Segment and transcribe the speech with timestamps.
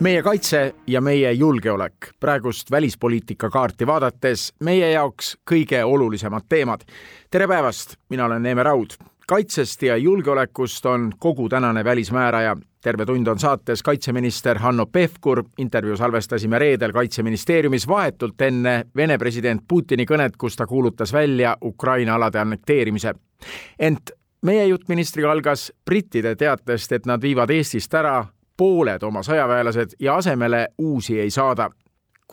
[0.00, 6.80] meie kaitse ja meie julgeolek, praegust välispoliitika kaarti vaadates meie jaoks kõige olulisemad teemad.
[7.30, 8.90] tere päevast, mina olen Neeme Raud.
[9.26, 12.56] kaitsest ja julgeolekust on kogu tänane välismääraja.
[12.82, 19.62] terve tund on saates kaitseminister Hanno Pevkur, intervjuu salvestasime reedel Kaitseministeeriumis vahetult enne Vene president
[19.68, 23.14] Putini kõnet, kus ta kuulutas välja Ukraina alade annekteerimise.
[23.78, 24.10] ent
[24.42, 28.26] meie jutt ministriga algas brittide teatest, et nad viivad Eestist ära
[28.56, 31.70] pooled oma sõjaväelased ja asemele uusi ei saada.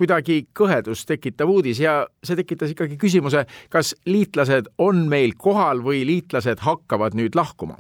[0.02, 6.05] kuidagi kõhedust tekitav uudis ja see tekitas ikkagi küsimuse, kas liitlased on meil kohal või
[6.07, 7.75] liitlased hakkavad nüüd lahkuma?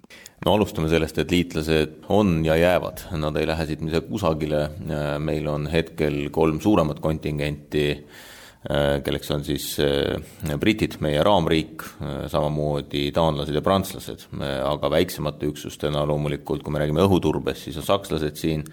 [0.45, 4.69] no alustame sellest, et liitlased on ja jäävad, nad ei lähe siit mitte kusagile,
[5.19, 7.87] meil on hetkel kolm suuremat kontingenti
[8.61, 16.03] kelleks on siis äh, britid, meie raamriik, äh, samamoodi taanlased ja prantslased, aga väiksemate üksustena
[16.05, 18.65] loomulikult, kui me räägime õhuturbest, siis on sakslased siin,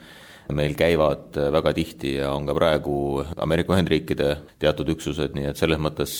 [0.54, 4.30] meil käivad väga tihti ja on ka praegu Ameerika Ühendriikide
[4.62, 6.14] teatud üksused, nii et selles mõttes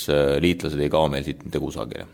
[0.45, 2.05] liitlased ei kao meil siit mitte kusagile.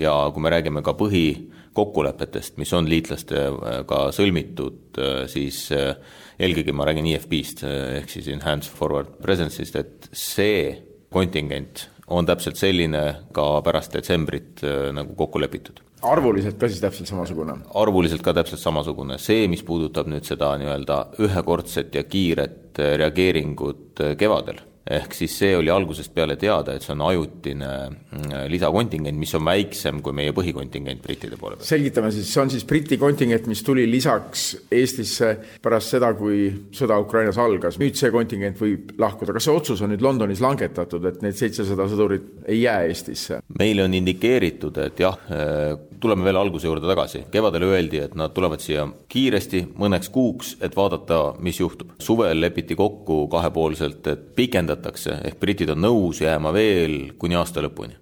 [0.00, 4.98] Ja kui me räägime ka põhikokkulepetest, mis on liitlastega sõlmitud,
[5.30, 7.64] siis eelkõige ma räägin EFP-st
[8.00, 10.74] ehk siis Enhanced Forward Presence'ist, et see
[11.14, 15.83] kontingent on täpselt selline ka pärast detsembrit äh, nagu kokku lepitud.
[16.10, 17.56] Arvuliselt ka siis täpselt samasugune?
[17.74, 24.04] arvuliselt ka täpselt samasugune, see, mis puudutab nüüd seda nii-öelda ühekordset ja kiiret äh, reageeringut
[24.04, 29.16] äh, kevadel ehk siis see oli algusest peale teada, et see on ajutine mm, lisakontingent,
[29.16, 31.68] mis on väiksem kui meie põhikontingent brittide poole peal.
[31.68, 35.30] selgitame siis, see on siis Briti kontingent, mis tuli lisaks Eestisse
[35.64, 37.78] pärast seda, kui sõda Ukrainas algas.
[37.80, 41.88] nüüd see kontingent võib lahkuda, kas see otsus on nüüd Londonis langetatud, et need seitsesada
[41.88, 43.40] sõdurit ei jää Eestisse?
[43.58, 48.36] meile on indikeeritud, et jah, äh, tuleme veel alguse juurde tagasi, kevadel öeldi, et nad
[48.36, 51.96] tulevad siia kiiresti mõneks kuuks, et vaadata, mis juhtub.
[52.04, 57.62] suvel lepiti kokku kahepoolselt, et pikendada pikendatakse, ehk britid on nõus jääma veel kuni aasta
[57.62, 57.96] lõpuni.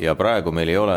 [0.00, 0.96] ja praegu meil ei ole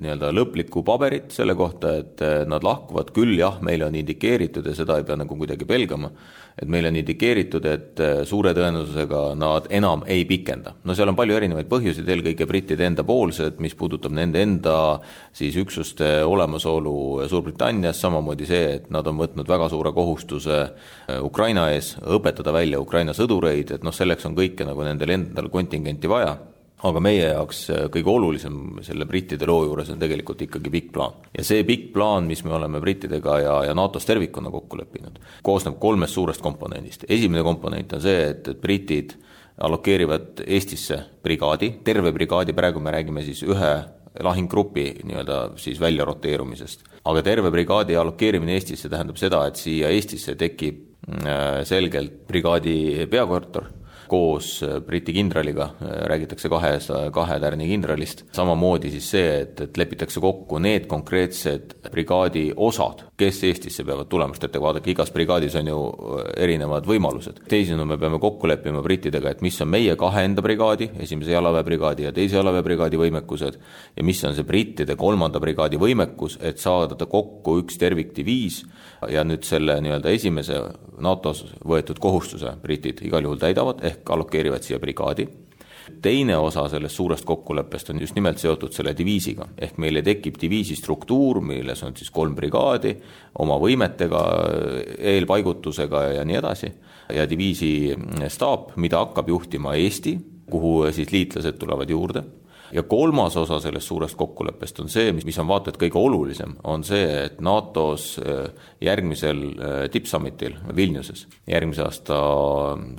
[0.00, 4.96] nii-öelda lõplikku paberit selle kohta, et nad lahkuvad, küll jah, meile on indikeeritud ja seda
[4.98, 6.10] ei pea nagu kuidagi pelgama,
[6.60, 10.74] et meile on indikeeritud, et suure tõenäosusega nad enam ei pikenda.
[10.84, 14.76] no seal on palju erinevaid põhjuseid, eelkõige brittide enda poolsed, mis puudutab nende enda
[15.32, 20.62] siis üksuste olemasolu Suurbritannias, samamoodi see, et nad on võtnud väga suure kohustuse
[21.22, 26.10] Ukraina ees, õpetada välja Ukraina sõdureid, et noh, selleks on kõike nagu nendel endal kontingenti
[26.10, 26.36] vaja
[26.88, 31.18] aga meie jaoks äh, kõige olulisem selle brittide loo juures on tegelikult ikkagi pikk plaan.
[31.36, 35.78] ja see pikk plaan, mis me oleme brittidega ja, ja NATO-s tervikuna kokku leppinud, koosneb
[35.82, 37.06] kolmest suurest komponendist.
[37.08, 39.16] esimene komponent on see, et, et britid
[39.62, 43.72] allokeerivad Eestisse brigaadi, terve brigaadi, praegu me räägime siis ühe
[44.22, 46.82] lahinggrupi nii-öelda siis välja roteerumisest.
[47.04, 50.82] aga terve brigaadi allokeerimine Eestisse tähendab seda, et siia Eestisse tekib
[51.22, 53.70] äh, selgelt brigaadi peakorter
[54.12, 59.80] koos äh, Briti kindraliga, äh, räägitakse kahes, kahe tärni kindralist, samamoodi siis see, et, et
[59.80, 65.56] lepitakse kokku need konkreetsed brigaadi osad, kes Eestisse peavad tulema, sest et vaadake, igas brigaadis
[65.60, 67.42] on ju äh, erinevad võimalused.
[67.48, 72.08] teisisõnu, me peame kokku leppima brittidega, et mis on meie kahe enda brigaadi, esimese jalaväebrigaadi
[72.08, 73.58] ja teise jalaväebrigaadi võimekused
[73.96, 78.62] ja mis on see brittide kolmanda brigaadi võimekus, et saada kokku üks tervikdiviis
[79.10, 80.58] ja nüüd selle nii-öelda esimese
[81.02, 85.28] NATO-s võetud kohustuse britid igal juhul täidavad, ehk ehk allokeerivad siia brigaadi.
[86.02, 90.76] teine osa sellest suurest kokkuleppest on just nimelt seotud selle diviisiga, ehk meile tekib diviisi
[90.78, 92.94] struktuur, milles on siis kolm brigaadi
[93.42, 94.20] oma võimetega,
[94.98, 96.70] eelpaigutusega ja nii edasi,
[97.12, 97.96] ja diviisi
[98.28, 100.14] staap, mida hakkab juhtima Eesti,
[100.50, 102.22] kuhu siis liitlased tulevad juurde.
[102.72, 106.86] Ja kolmas osa sellest suurest kokkuleppest on see, mis, on vaata et kõige olulisem, on
[106.86, 108.46] see, et NATO-s äh,
[108.80, 112.16] järgmisel äh, tippsummitil Vilniuses, järgmise aasta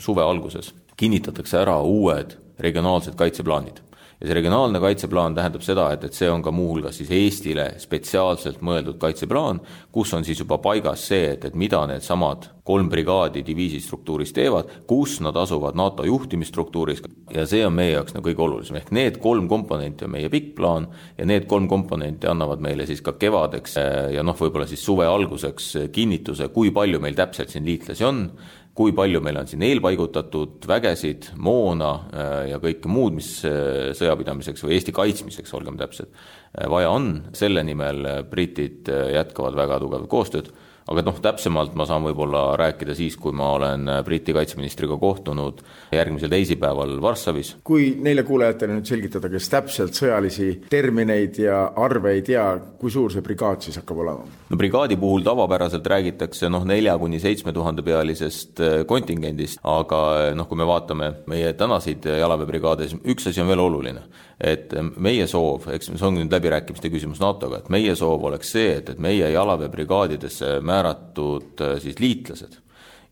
[0.03, 3.81] suve alguses kinnitatakse ära uued regionaalsed kaitseplaanid.
[4.21, 8.61] ja see regionaalne kaitseplaan tähendab seda, et, et see on ka muuhulgas siis Eestile spetsiaalselt
[8.63, 9.59] mõeldud kaitseplaan,
[9.91, 14.71] kus on siis juba paigas see, et, et mida needsamad kolm brigaadi diviisi struktuuris teevad,
[14.87, 17.03] kus nad asuvad NATO juhtimisstruktuuris.
[17.35, 20.53] Ja see on meie jaoks nagu kõige olulisem, ehk need kolm komponenti on meie pikk
[20.55, 23.75] plaan ja need kolm komponenti annavad meile siis ka kevadeks
[24.15, 28.27] ja noh, võib-olla siis suve alguseks kinnituse, kui palju meil täpselt siin liitlasi on
[28.73, 31.91] kui palju meil on siin eelpaigutatud vägesid, moona
[32.49, 36.09] ja kõike muud, mis sõjapidamiseks või Eesti kaitsmiseks, olgem täpsed,
[36.73, 40.49] vaja on, selle nimel britid jätkavad väga tugevat koostööd
[40.89, 45.61] aga noh, täpsemalt ma saan võib-olla rääkida siis, kui ma olen Briti kaitseministriga kohtunud
[45.93, 47.55] järgmisel teisipäeval Varssavis.
[47.63, 52.45] kui neile kuulajatele nüüd selgitada, kes täpselt sõjalisi termineid ja arve ei tea,
[52.79, 54.27] kui suur see brigaad siis hakkab olema?
[54.49, 60.35] no brigaadi puhul tavapäraselt räägitakse noh, nelja kuni seitsme tuhande pealisest äh, kontingendist, aga äh,
[60.37, 64.03] noh, kui me vaatame meie tänaseid jalaväebrigaade, siis üks asi on veel oluline,
[64.39, 68.77] et meie soov, eks see on nüüd läbirääkimiste küsimus NATO-ga, et meie soov oleks see,
[68.79, 72.62] et, et meie jalaväebrigaadidesse määratud äh, siis liitlased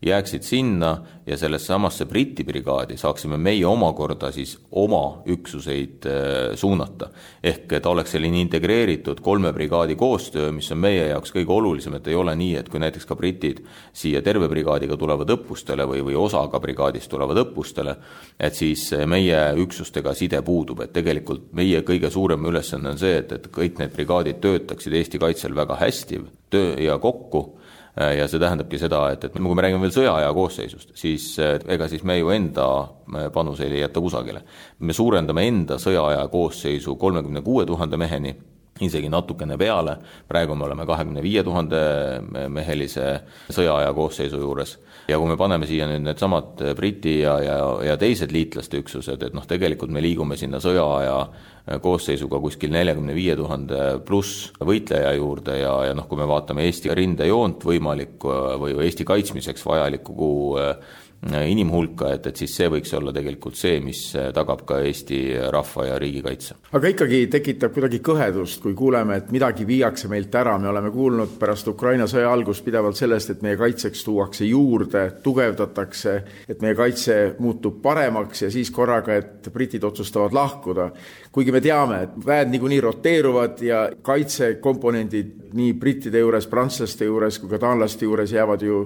[0.02, 0.96] jääksid sinna
[1.26, 7.10] ja sellesse samasse Briti brigaadi saaksime meie omakorda siis oma üksuseid äh, suunata.
[7.42, 12.08] ehk et oleks selline integreeritud kolme brigaadi koostöö, mis on meie jaoks kõige olulisem, et
[12.08, 13.62] ei ole nii, et kui näiteks ka britid
[13.92, 17.96] siia terve brigaadiga tulevad õppustele või, või osaga brigaadist tulevad õppustele,
[18.40, 23.32] et siis meie üksustega side puudub, et tegelikult meie kõige suurem ülesanne on see, et,
[23.32, 27.61] et kõik need brigaadid töötaksid Eesti kaitsel väga hästi töö ja kokku Äh,
[27.96, 31.88] ja see tähendabki seda, et, et kui me räägime veel sõjaaja koosseisust, siis äh, ega
[31.92, 34.42] siis me ju enda äh, panuseid ei jäta kusagile.
[34.78, 38.34] me suurendame enda sõjaaja koosseisu kolmekümne kuue tuhande meheni,
[38.80, 39.98] isegi natukene peale,
[40.28, 41.82] praegu me oleme kahekümne viie tuhande
[42.48, 43.20] mehelise
[43.52, 44.78] sõjaaja koosseisu juures
[45.08, 47.56] ja kui me paneme siia nüüd needsamad Briti ja, ja,
[47.86, 51.16] ja teised liitlaste üksused, et noh, tegelikult me liigume sinna sõjaaja
[51.82, 56.94] koosseisuga kuskil neljakümne viie tuhande pluss võitleja juurde ja, ja noh, kui me vaatame Eesti
[56.98, 60.32] rindejoont võimalikku või Eesti kaitsmiseks vajalikku
[61.22, 64.00] inimhulka, et, et siis see võiks olla tegelikult see, mis
[64.34, 65.20] tagab ka Eesti
[65.54, 66.56] rahva ja riigi kaitse.
[66.74, 71.36] aga ikkagi tekitab kuidagi kõhedust, kui kuuleme, et midagi viiakse meilt ära, me oleme kuulnud
[71.38, 76.16] pärast Ukraina sõja algust pidevalt sellest, et meie kaitseks tuuakse juurde, tugevdatakse,
[76.48, 80.90] et meie kaitse muutub paremaks ja siis korraga, et britid otsustavad lahkuda
[81.32, 87.48] kuigi me teame, et väed niikuinii roteeruvad ja kaitsekomponendid nii brittide juures, prantslaste juures kui
[87.48, 88.82] ka taanlaste juures jäävad ju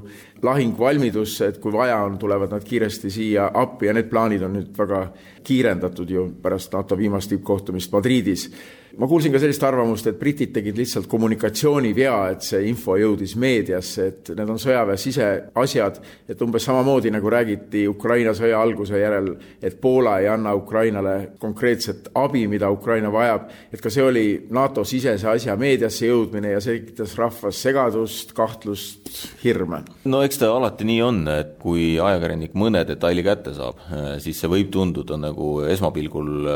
[0.47, 4.73] lahingvalmidusse, et kui vaja on, tulevad nad kiiresti siia appi ja need plaanid on nüüd
[4.79, 5.07] väga
[5.47, 8.51] kiirendatud ju pärast NATO viimast tippkohtumist Madridis.
[8.97, 14.07] Ma kuulsin ka sellist arvamust, et britid tegid lihtsalt kommunikatsioonivea, et see info jõudis meediasse,
[14.09, 15.99] et need on sõjaväe siseasjad,
[16.33, 22.09] et umbes samamoodi nagu räägiti Ukraina sõja alguse järel, et Poola ei anna Ukrainale konkreetset
[22.15, 26.83] abi, mida Ukraina vajab, et ka see oli NATO sisese asja meediasse jõudmine ja see
[26.83, 29.09] tekitas rahvas segadust, kahtlust,
[29.43, 29.83] hirme.
[30.05, 33.81] no eks ta alati nii on, et kui ajakirjanik mõne detaili kätte saab,
[34.23, 36.51] siis see võib tunduda nagu esmapilgul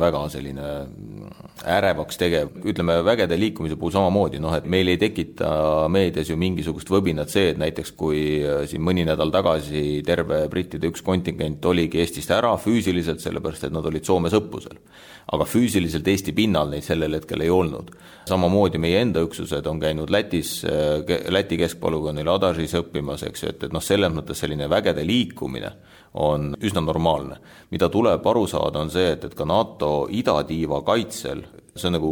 [0.00, 0.70] väga selline
[1.66, 5.50] ärevaks tegev, ütleme vägede liikumise puhul samamoodi, noh et meil ei tekita
[5.92, 10.88] meedias ju mingisugust võbinat see, et näiteks kui äh, siin mõni nädal tagasi terve brittide
[10.90, 14.80] üks kontingent oligi Eestist ära füüsiliselt, sellepärast et nad olid Soomes õppusel.
[15.30, 17.90] aga füüsiliselt Eesti pinnal neid sellel hetkel ei olnud.
[18.28, 23.62] samamoodi meie enda üksused on käinud Lätis, äh, Läti keskpolügoonil Adažis õppimas, eks ju, et,
[23.64, 25.74] et noh, selles mõttes selline vägede liikumine
[26.14, 27.36] on üsna normaalne.
[27.70, 32.10] mida tuleb aru saada, on see, et, et ka NATO idatiiva kaitsel see on nagu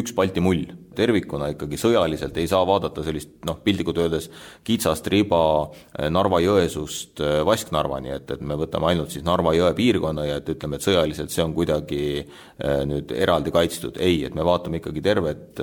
[0.00, 0.66] üks Balti mull
[0.98, 4.28] tervikuna ikkagi sõjaliselt ei saa vaadata sellist noh, piltlikult öeldes
[4.66, 10.26] kitsast riba eh, Narva-Jõesuust eh, Vasknarvani, et, et me võtame ainult siis Narva jõe piirkonna
[10.28, 14.46] ja et ütleme, et sõjaliselt see on kuidagi eh, nüüd eraldi kaitstud, ei, et me
[14.46, 15.60] vaatame ikkagi tervet,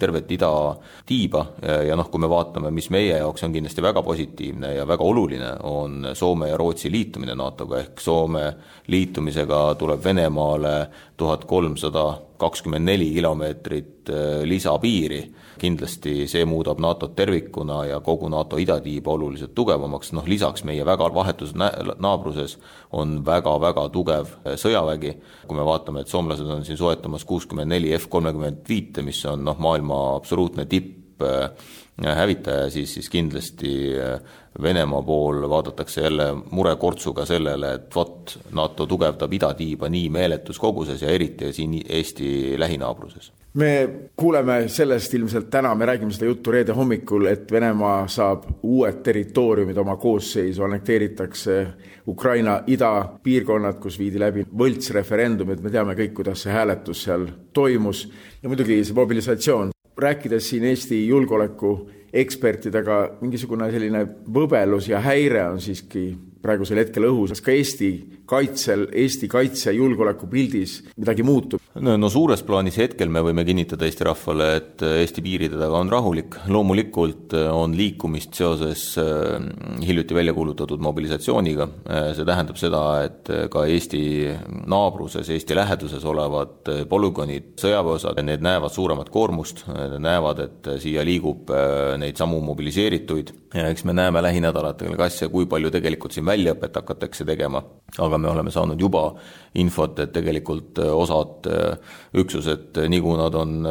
[0.00, 1.42] tervet idatiiba
[1.86, 5.52] ja noh, kui me vaatame, mis meie jaoks on kindlasti väga positiivne ja väga oluline,
[5.66, 8.46] on Soome ja Rootsi liitumine NATO-ga, ehk Soome
[8.90, 10.74] liitumisega tuleb Venemaale
[11.20, 15.20] tuhat kolmsada kakskümmend neli kilomeetrit äh, lisapiiri,
[15.60, 21.10] kindlasti see muudab NATO-t tervikuna ja kogu NATO idatiiba oluliselt tugevamaks, noh lisaks meie väga
[21.14, 22.56] vahetus naabruses
[22.96, 25.16] on väga-väga tugev äh, sõjavägi,
[25.46, 29.44] kui me vaatame, et soomlased on siin soetamas kuuskümmend neli F kolmekümmend viite, mis on
[29.44, 31.50] noh, maailma absoluutne tipp äh,
[32.00, 33.72] hävitaja, siis, siis kindlasti
[34.62, 41.08] Venemaa pool vaadatakse jälle murekortsuga sellele, et vot, NATO tugevdab idatiiba nii meeletus koguses ja
[41.08, 43.32] eriti siin Eesti lähinaabruses.
[43.54, 49.02] me kuuleme sellest ilmselt täna, me räägime seda juttu reede hommikul, et Venemaa saab uued
[49.02, 51.66] territooriumid oma koosseisu, annekteeritakse
[52.06, 58.08] Ukraina idapiirkonnad, kus viidi läbi võltsreferendumid, me teame kõik, kuidas see hääletus seal toimus
[58.42, 59.70] ja muidugi see mobilisatsioon.
[60.02, 61.74] Rääkides siin Eesti julgeoleku
[62.12, 64.04] ekspertidega mingisugune selline
[64.34, 66.08] võbelus ja häire on siiski
[66.42, 67.90] praegusel hetkel õhus, kas ka Eesti
[68.30, 71.62] kaitsel, Eesti kaitse julgeolekupildis midagi muutub?
[71.80, 75.90] no, no suures plaanis hetkel me võime kinnitada Eesti rahvale, et Eesti piiride taga on
[75.92, 78.84] rahulik, loomulikult on liikumist seoses
[79.84, 81.68] hiljuti välja kuulutatud mobilisatsiooniga,
[82.16, 84.02] see tähendab seda, et ka Eesti
[84.70, 89.64] naabruses, Eesti läheduses olevad polügoonid, sõjaväeosad, need näevad suuremat koormust,
[89.98, 91.50] näevad, et siia liigub
[92.00, 93.34] neid samu mobiliseerituid.
[93.54, 97.64] Ja eks me näeme lähinädalatel, kas ja kui palju tegelikult siin väljaõpet hakatakse tegema,
[97.98, 99.04] aga me oleme saanud juba
[99.60, 101.48] infot, et tegelikult osad
[102.22, 103.66] üksused, nii kui nad on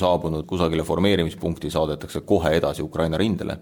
[0.00, 3.58] saabunud kusagile formeerimispunkti, saadetakse kohe edasi Ukraina rindele.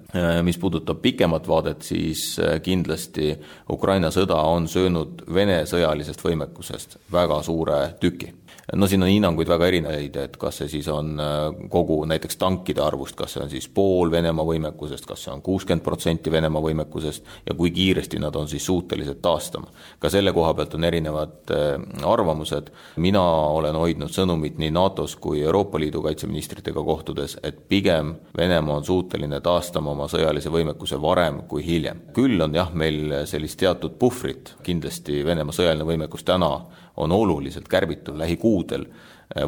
[0.47, 3.35] mis puudutab pikemat vaadet, siis kindlasti
[3.71, 8.31] Ukraina sõda on söönud Vene sõjalisest võimekusest väga suure tüki
[8.73, 12.83] no siin on hinnanguid väga erinevaid, et kas see siis on äh, kogu näiteks tankide
[12.83, 17.31] arvust, kas see on siis pool Venemaa võimekusest, kas see on kuuskümmend protsenti Venemaa võimekusest
[17.47, 19.71] ja kui kiiresti nad on siis suutelised taastama.
[19.99, 23.23] ka selle koha pealt on erinevad äh, arvamused, mina
[23.55, 29.41] olen hoidnud sõnumit nii NATO-s kui Euroopa Liidu kaitseministritega kohtudes, et pigem Venemaa on suuteline
[29.41, 32.03] taastama oma sõjalise võimekuse varem kui hiljem.
[32.17, 36.51] küll on jah, meil sellist teatud puhvrit, kindlasti Venemaa sõjaline võimekus täna
[36.97, 38.87] on oluliselt kärbitud lähikuudel,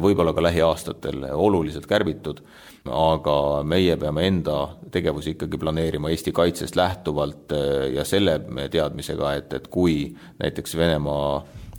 [0.03, 2.41] võib-olla ka lähiaastatel oluliselt kärbitud,
[2.87, 3.35] aga
[3.67, 4.57] meie peame enda
[4.91, 8.39] tegevusi ikkagi planeerima Eesti kaitsest lähtuvalt eh, ja selle
[8.71, 11.33] teadmisega, et, et kui näiteks Venemaa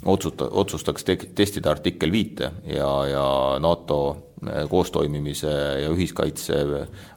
[0.07, 3.27] otsuta-, otsustaks te-, testida artikkel viite ja, ja
[3.63, 4.01] NATO
[4.47, 6.61] eh, koostoimimise ja ühiskaitse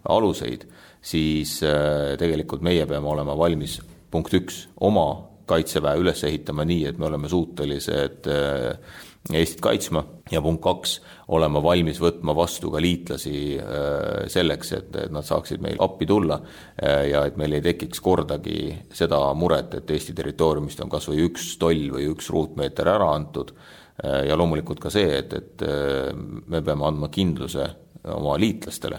[0.10, 0.68] aluseid,
[1.02, 3.80] siis eh, tegelikult meie peame olema valmis
[4.14, 5.08] punkt üks, oma
[5.50, 10.02] kaitseväe üles ehitama nii, et me oleme suutelised äh, Eestit kaitsma
[10.34, 10.98] ja punkt kaks,
[11.32, 16.42] olema valmis võtma vastu ka liitlasi äh, selleks, et, et nad saaksid meil appi tulla
[16.42, 21.24] äh, ja et meil ei tekiks kordagi seda muret, et Eesti territooriumist on kas või
[21.30, 23.56] üks toll või üks ruutmeeter ära antud
[24.04, 25.62] ja loomulikult ka see, et, et
[26.50, 27.68] me peame andma kindluse
[28.10, 28.98] oma liitlastele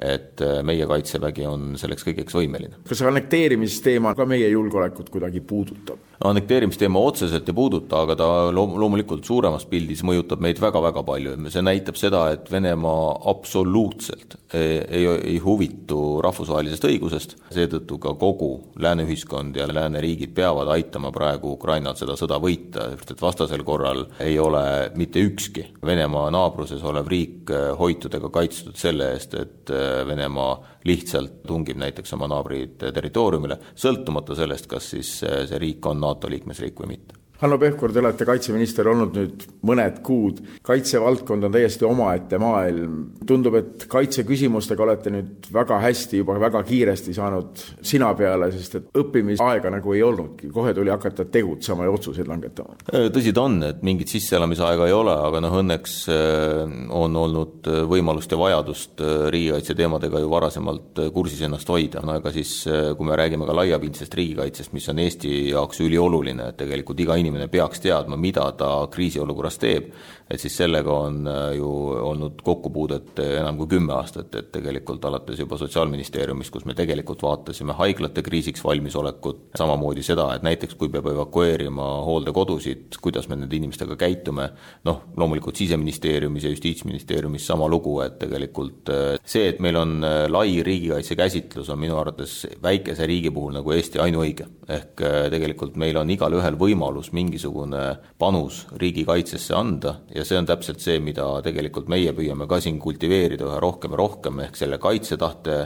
[0.00, 2.80] et äh, meie Kaitsevägi on selleks kõigeks võimeline.
[2.88, 6.09] kas annekteerimisteema ka meie julgeolekut kuidagi puudutab?
[6.24, 11.64] Annekteerimisteema otseselt ei puuduta, aga ta loom-, loomulikult suuremas pildis mõjutab meid väga-väga palju, see
[11.64, 18.50] näitab seda, et Venemaa absoluutselt ei, ei, ei huvitu rahvusvahelisest õigusest, seetõttu ka kogu
[18.82, 24.04] lääne ühiskond ja lääneriigid peavad aitama praegu Ukrainal seda sõda võita, sest et vastasel korral
[24.20, 24.64] ei ole
[25.00, 27.48] mitte ükski Venemaa naabruses olev riik
[27.80, 29.72] hoitud ega kaitstud selle eest, et
[30.06, 30.52] Venemaa
[30.84, 36.82] lihtsalt tungib näiteks oma naabrite territooriumile, sõltumata sellest, kas siis see riik on NATO liikmesriik
[36.82, 42.36] või mitte Hanno Pevkur, te olete kaitseminister olnud nüüd mõned kuud, kaitsevaldkond on täiesti omaette
[42.40, 42.98] maailm.
[43.26, 48.98] tundub, et kaitseküsimustega olete nüüd väga hästi, juba väga kiiresti saanud sina peale, sest et
[49.00, 52.76] õppimisaega nagu ei olnudki, kohe tuli hakata tegutsema ja otsuseid langetama.
[52.92, 57.72] Äh, tõsi ta on, et mingit sisseelamisaega ei ole, aga noh, õnneks äh, on olnud
[57.88, 63.08] võimalust ja vajadust äh, riigikaitse teemadega ju varasemalt kursis ennast hoida, no ega siis, kui
[63.08, 67.48] me räägime ka laiapindsest riigikaitsest, mis on Eesti jaoks ülioluline, et tegelikult iga inimene inimene
[67.48, 69.92] peaks teadma, mida ta kriisiolukorras teeb,
[70.30, 71.68] et siis sellega on äh, ju
[72.06, 77.24] olnud kokkupuudet äh, enam kui kümme aastat, et tegelikult alates juba Sotsiaalministeeriumist, kus me tegelikult
[77.26, 83.58] vaatasime haiglate kriisiks valmisolekut, samamoodi seda, et näiteks kui peab evakueerima hooldekodusid, kuidas me nende
[83.58, 84.50] inimestega käitume,
[84.86, 89.98] noh, loomulikult Siseministeeriumis ja Justiitsministeeriumis sama lugu, et tegelikult äh, see, et meil on
[90.30, 94.46] lai riigikaitse käsitlus, on minu arvates väikese riigi puhul nagu Eesti ainuõige.
[94.70, 97.84] ehk tegelikult meil on igalühel võimalus mingisugune
[98.18, 103.48] panus riigikaitsesse anda ja see on täpselt see, mida tegelikult meie püüame ka siin kultiveerida
[103.48, 105.60] üha rohkem ja rohkem, ehk selle kaitsetahte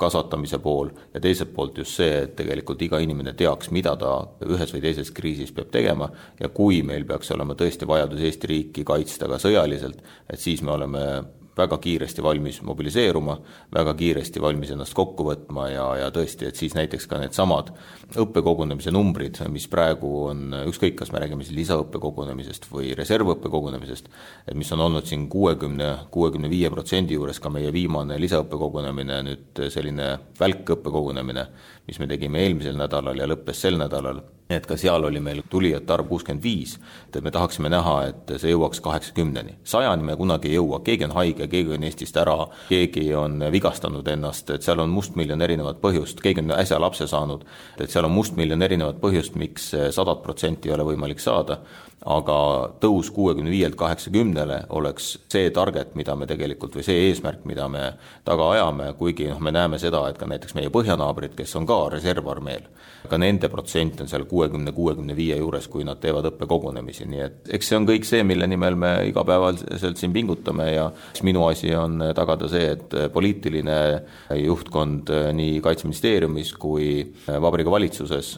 [0.00, 4.74] kasvatamise pool ja teiselt poolt just see, et tegelikult iga inimene teaks, mida ta ühes
[4.74, 9.30] või teises kriisis peab tegema ja kui meil peaks olema tõesti vajadus Eesti riiki kaitsta
[9.30, 11.04] ka sõjaliselt, et siis me oleme
[11.56, 13.36] väga kiiresti valmis mobiliseeruma,
[13.74, 17.70] väga kiiresti valmis ennast kokku võtma ja, ja tõesti, et siis näiteks ka needsamad
[18.20, 24.10] õppekogunemise numbrid, mis praegu on, ükskõik, kas me räägime siis lisaõppekogunemisest või reservõppekogunemisest,
[24.48, 29.64] et mis on olnud siin kuuekümne, kuuekümne viie protsendi juures ka meie viimane lisaõppekogunemine, nüüd
[29.70, 31.48] selline välkõppekogunemine,
[31.86, 35.92] mis me tegime eelmisel nädalal ja lõppes sel nädalal et ka seal oli meil tulijate
[35.94, 36.76] arv kuuskümmend viis,
[37.08, 39.56] et me tahaksime näha, et see jõuaks kaheksakümneni.
[39.64, 42.36] sajani me kunagi ei jõua, keegi on haige, keegi on Eestist ära,
[42.68, 47.44] keegi on vigastanud ennast, et seal on mustmiljon erinevat põhjust, keegi on äsja lapse saanud,
[47.78, 51.62] et seal on mustmiljon erinevat põhjust, miks sadat protsenti ei ole võimalik saada,
[52.04, 52.36] aga
[52.82, 57.84] tõus kuuekümne viielt kaheksakümnele oleks see target, mida me tegelikult, või see eesmärk, mida me
[58.28, 61.78] taga ajame, kuigi noh, me näeme seda, et ka näiteks meie põhjanaabrid, kes on ka
[61.96, 62.68] reservarmeel,
[63.08, 67.52] ka nende protsent on seal kuuekümne, kuuekümne viie juures, kui nad teevad õppekogunemisi, nii et
[67.58, 70.88] eks see on kõik see, mille nimel me igapäevaselt siin pingutame ja
[71.26, 73.78] minu asi on tagada see, et poliitiline
[74.42, 76.88] juhtkond nii Kaitseministeeriumis kui
[77.28, 78.34] Vabariigi Valitsuses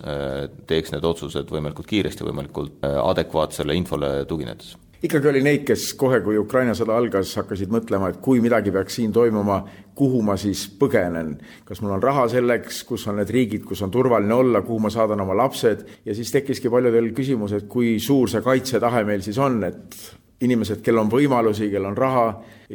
[0.68, 6.38] teeks need otsused võimalikult kiiresti, võimalikult adekvaatsele infole tuginedes ikkagi oli neid, kes kohe, kui
[6.40, 9.60] Ukraina sõda algas, hakkasid mõtlema, et kui midagi peaks siin toimuma,
[9.96, 11.36] kuhu ma siis põgenen.
[11.64, 14.90] kas mul on raha selleks, kus on need riigid, kus on turvaline olla, kuhu ma
[14.90, 19.38] saadan oma lapsed ja siis tekkiski paljudel küsimus, et kui suur see kaitsetahe meil siis
[19.38, 20.00] on, et
[20.40, 22.26] inimesed, kel on võimalusi, kel on raha,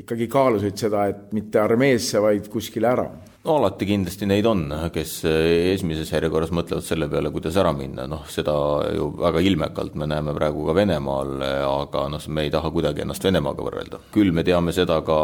[0.02, 3.10] ikkagi kaalusid seda, et mitte armeesse, vaid kuskile ära
[3.42, 8.28] no alati kindlasti neid on, kes esimeses järjekorras mõtlevad selle peale, kuidas ära minna, noh
[8.30, 8.54] seda
[8.94, 11.34] ju väga ilmekalt me näeme praegu ka Venemaal,
[11.66, 14.02] aga noh, me ei taha kuidagi ennast Venemaaga võrrelda.
[14.14, 15.18] küll me teame seda ka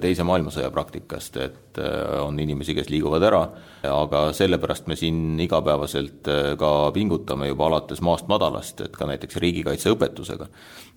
[0.00, 1.80] Teise maailmasõja praktikast, et
[2.22, 3.42] on inimesi, kes liiguvad ära,
[3.84, 10.48] aga sellepärast me siin igapäevaselt ka pingutame juba alates maast madalast, et ka näiteks riigikaitseõpetusega.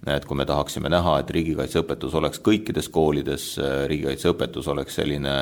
[0.07, 3.59] et kui me tahaksime näha, et riigikaitseõpetus oleks kõikides koolides,
[3.91, 5.35] riigikaitseõpetus oleks selline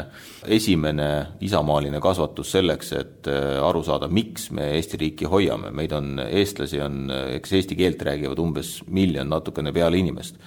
[0.43, 6.17] esimene isamaaline kasvatus selleks, et äh, aru saada, miks me Eesti riiki hoiame, meid on,
[6.25, 10.39] eestlasi on, eks eesti keelt räägivad umbes miljon natukene peale inimest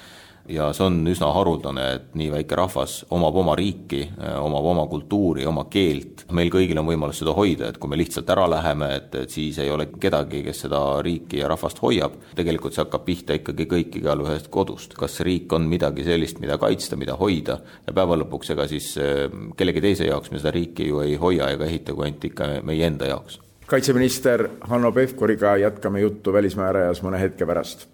[0.49, 4.03] ja see on üsna haruldane, et nii väike rahvas omab oma riiki,
[4.41, 8.31] omab oma kultuuri, oma keelt, meil kõigil on võimalus seda hoida, et kui me lihtsalt
[8.35, 12.75] ära läheme, et, et siis ei ole kedagi, kes seda riiki ja rahvast hoiab, tegelikult
[12.75, 14.97] see hakkab pihta ikkagi kõik igalühest kodust.
[14.99, 17.61] kas riik on midagi sellist, mida kaitsta, mida hoida?
[17.87, 19.25] Ja päeva lõpuks ega siis eh,
[19.57, 22.87] kellegi teise jaoks me seda riiki ju ei hoia ega ehita, kui ainult ikka meie
[22.87, 23.41] enda jaoks.
[23.73, 27.87] Kaitseminister Hanno Pevkuriga jätkame juttu Välismäärajas mõne hetke pärast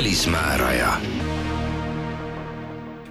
[0.00, 0.92] välismääraja.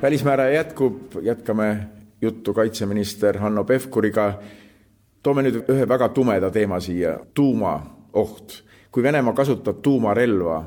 [0.01, 1.77] välismääraja jätkub, jätkame
[2.21, 4.33] juttu kaitseminister Hanno Pevkuriga.
[5.23, 8.63] toome nüüd ühe väga tumeda teema siia, tuumaoht.
[8.91, 10.65] kui Venemaa kasutab tuumarelva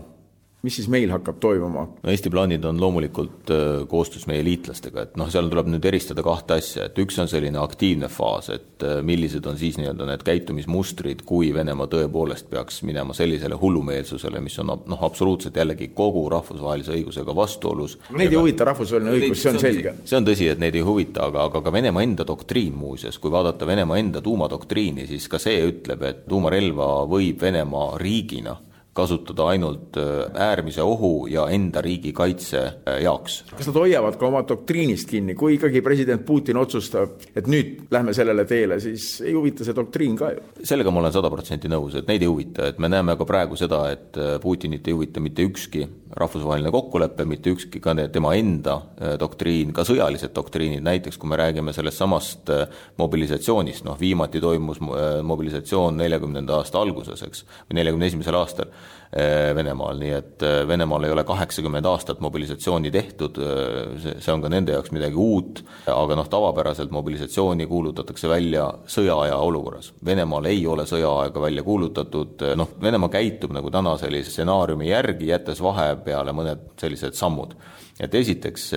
[0.63, 1.87] mis siis meil hakkab toimuma?
[2.03, 6.23] no Eesti plaanid on loomulikult äh, koostöös meie liitlastega, et noh, seal tuleb nüüd eristada
[6.23, 10.25] kahte asja, et üks on selline aktiivne faas, et äh, millised on siis nii-öelda need
[10.27, 16.95] käitumismustrid, kui Venemaa tõepoolest peaks minema sellisele hullumeelsusele, mis on noh, absoluutselt jällegi kogu rahvusvahelise
[16.95, 17.99] õigusega vastuolus.
[18.15, 19.97] Neid ei huvita rahvusvaheline õigus, see on selge.
[20.07, 23.35] see on tõsi, et neid ei huvita, aga, aga ka Venemaa enda doktriin muuseas, kui
[23.35, 28.55] vaadata Venemaa enda tuumadoktriini, siis ka see ütleb, et tuumarelva võib Venemaa riigina
[28.93, 33.43] kasutada ainult äh, äärmise ohu ja enda riigi kaitse äh, jaoks.
[33.57, 38.13] kas nad hoiavad ka oma doktriinist kinni, kui ikkagi president Putin otsustab, et nüüd lähme
[38.17, 40.45] sellele teele, siis ei huvita see doktriin ka ju?
[40.73, 43.57] sellega ma olen sada protsenti nõus, et neid ei huvita, et me näeme ka praegu
[43.57, 48.79] seda, et äh, Putinit ei huvita mitte ükski rahvusvaheline kokkulepe, mitte ükski ka tema enda
[49.21, 52.53] doktriin, ka sõjalised doktriinid, näiteks kui me räägime sellest samast
[53.01, 58.75] mobilisatsioonist, noh viimati toimus mobilisatsioon neljakümnenda aasta alguses, eks, või neljakümne esimesel aastal
[59.13, 64.49] Venemaal, nii et eh, Venemaal ei ole kaheksakümmend aastat mobilisatsiooni tehtud, eh, see on ka
[64.49, 65.61] nende jaoks midagi uut,
[65.93, 69.91] aga noh, tavapäraselt mobilisatsiooni kuulutatakse välja sõjaaja olukorras.
[70.09, 75.61] Venemaal ei ole sõjaaega välja kuulutatud, noh, Venemaa käitub nagu täna sellise stsenaariumi järgi, jättes
[75.61, 77.53] vahepeale mõned sellised sammud.
[78.01, 78.71] et esiteks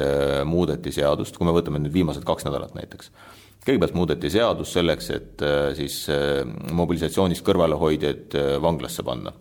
[0.45, 3.09] muudeti seadust, kui me võtame nüüd viimased kaks nädalat näiteks,
[3.65, 5.47] kõigepealt muudeti seadus selleks, et
[5.79, 5.95] siis
[6.75, 9.31] mobilisatsioonist kõrvalehoidjaid vanglasse panna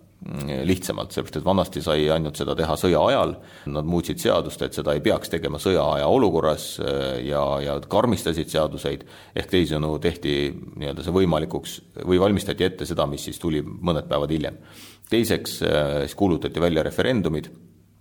[0.64, 3.34] lihtsamalt, sellepärast et vanasti sai ainult seda teha sõja ajal,
[3.74, 9.04] nad muutsid seadust, et seda ei peaks tegema sõjaaja olukorras äh, ja, ja karmistasid seaduseid,
[9.37, 10.37] ehk teisisõnu tehti
[10.80, 11.76] nii-öelda see võimalikuks
[12.08, 14.58] või valmistati ette seda, mis siis tuli mõned päevad hiljem.
[15.10, 17.52] teiseks äh, siis kuulutati välja referendumid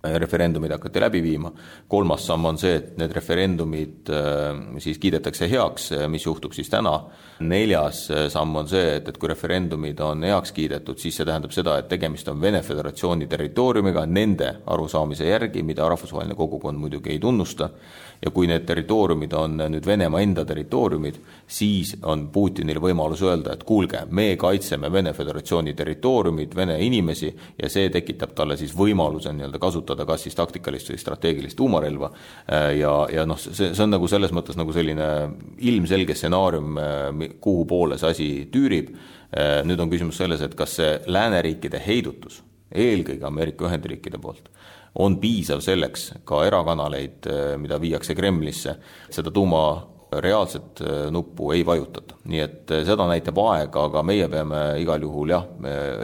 [0.04, 1.52] referendumid hakati läbi viima.
[1.88, 6.70] kolmas samm on see, et need referendumid äh, siis kiidetakse heaks, äh, mis juhtub siis
[6.70, 6.94] täna.
[7.40, 11.52] neljas äh, samm on see, et, et kui referendumid on heaks kiidetud, siis see tähendab
[11.52, 17.18] seda, et tegemist on Vene Föderatsiooni territooriumiga nende arusaamise järgi, mida rahvusvaheline kogukond muidugi ei
[17.18, 17.70] tunnusta
[18.24, 23.64] ja kui need territooriumid on nüüd Venemaa enda territooriumid, siis on Putinil võimalus öelda, et
[23.68, 27.28] kuulge, me kaitseme Vene Föderatsiooni territooriumit, Vene inimesi
[27.60, 32.10] ja see tekitab talle siis võimaluse nii-öelda kasutada kas siis taktikalist või strateegilist tuumarelva
[32.78, 35.10] ja, ja noh, see, see on nagu selles mõttes nagu selline
[35.68, 36.80] ilmselge stsenaarium,
[37.44, 38.94] kuhu poole see asi tüürib.
[39.66, 42.38] nüüd on küsimus selles, et kas see lääneriikide heidutus,
[42.70, 44.48] eelkõige Ameerika Ühendriikide poolt,
[44.98, 48.76] on piisav selleks ka erakanaleid, eh, mida viiakse Kremlisse,
[49.10, 49.64] seda tuuma
[50.22, 52.14] reaalset nuppu ei vajutata.
[52.24, 55.44] nii et seda näitab aeg, aga meie peame igal juhul jah,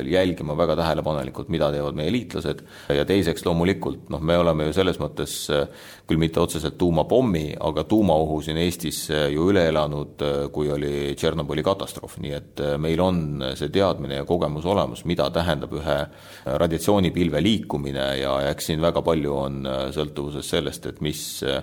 [0.04, 2.60] jälgima väga tähelepanelikult, mida teevad meie liitlased
[2.92, 8.40] ja teiseks loomulikult noh, me oleme ju selles mõttes küll mitte otseselt tuumapommi, aga tuumaohu
[8.44, 10.20] siin Eestis ju üle elanud,
[10.52, 13.22] kui oli Tšernobõli katastroof, nii et meil on
[13.56, 15.98] see teadmine ja kogemus olemas, mida tähendab ühe
[16.44, 19.64] radiatsioonipilve liikumine ja eks siin väga palju on
[19.96, 21.62] sõltuvuses sellest, et mis Äh,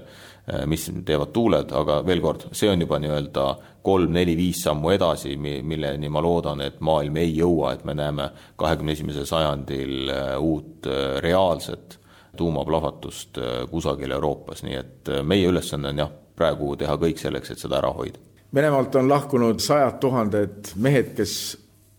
[0.66, 3.48] mis teevad tuuled, aga veel kord, see on juba nii-öelda
[3.84, 8.30] kolm-neli-viis sammu edasi, milleni ma loodan, et maailm ei jõua, et me näeme
[8.60, 12.00] kahekümne esimesel sajandil äh, uut äh, reaalset
[12.38, 13.40] tuumaplahvatust
[13.72, 17.90] kusagil Euroopas, nii et meie ülesanne on jah, praegu teha kõik selleks, et seda ära
[17.98, 18.22] hoida.
[18.54, 21.34] Venemaalt on lahkunud sajad tuhanded mehed, kes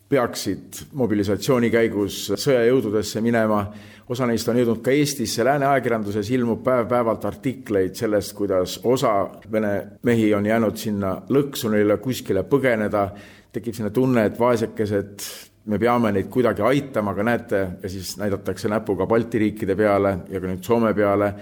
[0.09, 3.65] peaksid mobilisatsiooni käigus sõjajõududesse minema
[4.09, 9.13] osa neist on jõudnud ka Eestisse, lääne ajakirjanduses ilmub päev-päevalt artikleid sellest, kuidas osa
[9.53, 9.75] vene
[10.09, 13.09] mehi on jäänud sinna lõksu, neile kuskile põgeneda,
[13.53, 15.29] tekib selline tunne, et vaesekesed,
[15.69, 20.41] me peame neid kuidagi aitama, aga näete, ja siis näidatakse näpuga Balti riikide peale ja
[20.41, 21.33] ka nüüd Soome peale,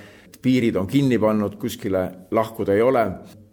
[0.43, 3.07] piirid on kinni pannud, kuskile lahkuda ei ole.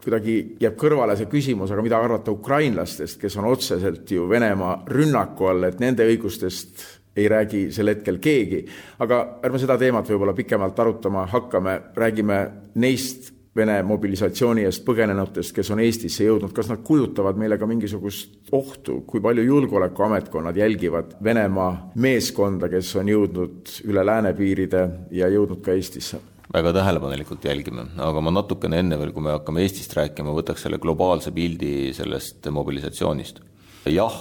[0.04, 5.47] Kuidagi jääb kõrvale see küsimus, aga mida arvata ukrainlastest, kes on otseselt ju Venemaa rünnaku
[5.47, 6.84] all, et nende õigustest
[7.15, 8.65] ei räägi sel hetkel keegi.
[8.99, 12.43] aga ärme seda teemat võib-olla pikemalt arutama hakkame, räägime
[12.76, 18.49] neist Vene mobilisatsiooni eest põgenenutest, kes on Eestisse jõudnud, kas nad kujutavad meile ka mingisugust
[18.58, 25.78] ohtu, kui palju julgeolekuametkonnad jälgivad Venemaa meeskonda, kes on jõudnud üle läänepiiride ja jõudnud ka
[25.78, 26.17] Eestisse?
[26.54, 30.82] väga tähelepanelikult jälgime, aga ma natukene enne veel, kui me hakkame Eestist rääkima, võtaks selle
[30.82, 33.45] globaalse pildi sellest mobilisatsioonist
[33.91, 34.15] jah,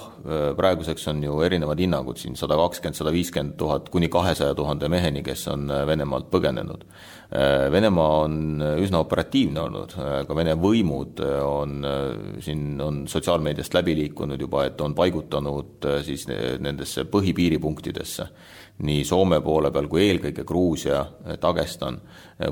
[0.57, 5.23] praeguseks on ju erinevad hinnangud siin sada kakskümmend, sada viiskümmend tuhat kuni kahesaja tuhande meheni,
[5.23, 6.83] kes on äh, Venemaalt põgenenud.
[7.31, 9.95] Äh, Venemaa on äh, üsna operatiivne olnud,
[10.27, 11.85] ka Vene võimud on
[12.43, 18.27] siin, on sotsiaalmeediast läbi liikunud juba, et on paigutanud siis nendesse põhipiiripunktidesse
[18.83, 21.03] nii Soome poole peal kui eelkõige Gruusia,
[21.41, 21.99] Dagestan,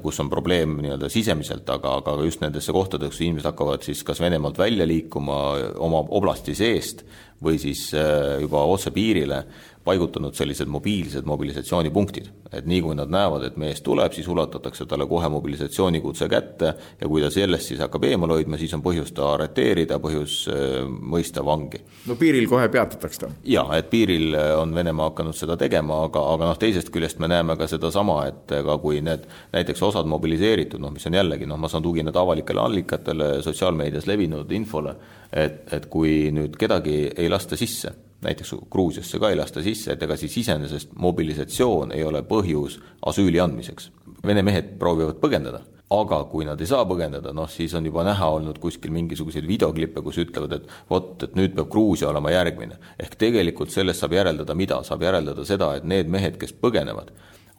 [0.03, 4.21] kus on probleem nii-öelda sisemiselt, aga, aga just nendesse kohtadesse, kus inimesed hakkavad siis kas
[4.21, 5.39] Venemaalt välja liikuma
[5.81, 7.03] oma oblasti seest
[7.41, 9.41] või siis äh, juba otse piirile
[9.83, 12.29] paigutanud sellised mobiilsed mobilisatsioonipunktid.
[12.51, 17.07] et nii kui nad näevad, et mees tuleb, siis ulatatakse talle kohe mobilisatsioonikutse kätte ja
[17.07, 21.45] kui ta sellest siis hakkab eemal hoidma, siis on põhjust ta arreteerida, põhjus äh, mõista
[21.45, 21.79] vangi.
[22.07, 23.31] no piiril kohe peatatakse ta?
[23.47, 27.31] jaa, et piiril äh, on Venemaa hakanud seda tegema, aga, aga noh, teisest küljest me
[27.31, 31.57] näeme ka sedasama, et ka kui need näiteks osad mobiliseeritud, noh mis on jällegi noh,
[31.61, 34.97] ma saan tugineda avalikele allikatele, sotsiaalmeedias levinud infole,
[35.31, 40.03] et, et kui nüüd kedagi ei lasta sisse näiteks Gruusiasse ka ei lasta sisse, et
[40.03, 43.91] ega siis iseenesest mobilisatsioon ei ole põhjus asüüli andmiseks.
[44.25, 48.29] Vene mehed proovivad põgendada, aga kui nad ei saa põgendada, noh siis on juba näha
[48.37, 52.77] olnud kuskil mingisuguseid videoklippe, kus ütlevad, et vot, et nüüd peab Gruusia olema järgmine.
[52.99, 57.11] ehk tegelikult sellest saab järeldada mida, saab järeldada seda, et need mehed, kes põgenevad,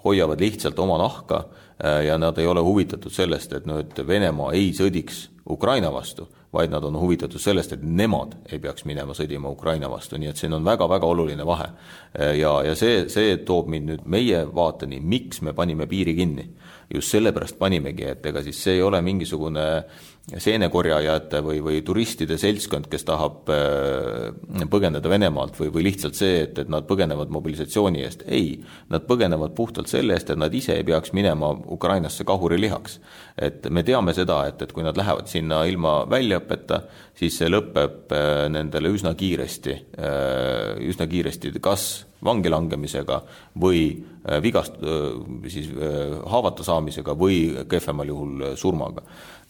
[0.05, 4.72] hoiavad lihtsalt oma nahka äh, ja nad ei ole huvitatud sellest, et nüüd Venemaa ei
[4.72, 9.88] sõdiks Ukraina vastu vaid nad on huvitatud sellest, et nemad ei peaks minema sõdima Ukraina
[9.91, 11.71] vastu, nii et siin on väga-väga oluline vahe.
[12.38, 16.49] ja, ja see, see toob mind nüüd meie vaateni, miks me panime piiri kinni.
[16.95, 22.37] just sellepärast panimegi, et ega siis see ei ole mingisugune äh, seenekorjajate või, või turistide
[22.39, 28.05] seltskond, kes tahab äh, põgeneda Venemaalt või, või lihtsalt see, et, et nad põgenevad mobilisatsiooni
[28.07, 28.23] eest.
[28.31, 28.55] ei,
[28.93, 33.01] nad põgenevad puhtalt selle eest, et nad ise ei peaks minema Ukrainasse kahurilihaks.
[33.37, 36.85] et me teame seda, et, et kui nad lähevad sinna ilma väljaõppeta,
[37.19, 43.17] siis see lõpeb äh, nendele üsna kiiresti, äh, üsna kiiresti kas vangi langemisega
[43.59, 44.05] või
[44.45, 44.77] vigast,
[45.51, 45.73] siis
[46.31, 49.03] haavata saamisega või kehvemal juhul surmaga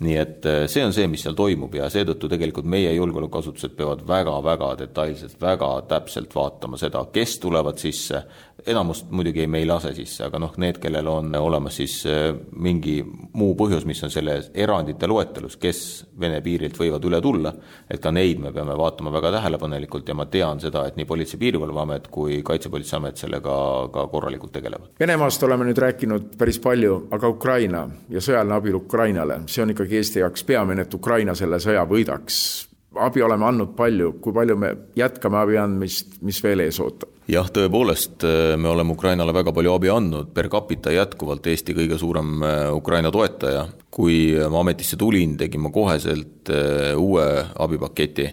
[0.03, 4.05] nii et äh, see on see, mis seal toimub ja seetõttu tegelikult meie julgeolekuasutused peavad
[4.09, 8.25] väga-väga detailselt, väga täpselt vaatama seda, kes tulevad sisse,
[8.67, 12.31] enamust muidugi me ei lase sisse, aga noh, need, kellel on olemas siis äh,
[12.63, 15.83] mingi muu põhjus, mis on selle erandite loetelus, kes
[16.23, 17.51] Vene piirilt võivad üle tulla,
[17.91, 21.35] et ka neid me peame vaatama väga tähelepanelikult ja ma tean seda, et nii Politsei-
[21.35, 23.55] ja Piirivalveamet kui Kaitsepolitseiamet sellega
[23.93, 24.93] ka korralikult tegelevad.
[25.01, 29.99] Venemaast oleme nüüd rääkinud päris palju, aga Ukraina ja sõjaline abi Ukrainale, see on ikkagi
[29.99, 32.72] Eesti jaoks peamine, et Ukraina selle sõja võidaks.
[33.01, 37.13] Abi oleme andnud palju, kui palju me jätkame abi andmist, mis veel ees ootab?
[37.31, 38.25] jah, tõepoolest,
[38.59, 43.13] me oleme Ukrainale väga palju abi andnud, per capita jätkuvalt Eesti kõige suurem äh, Ukraina
[43.15, 43.69] toetaja.
[43.93, 47.27] kui ma ametisse tulin, tegin ma koheselt äh, uue
[47.61, 48.31] abipaketi,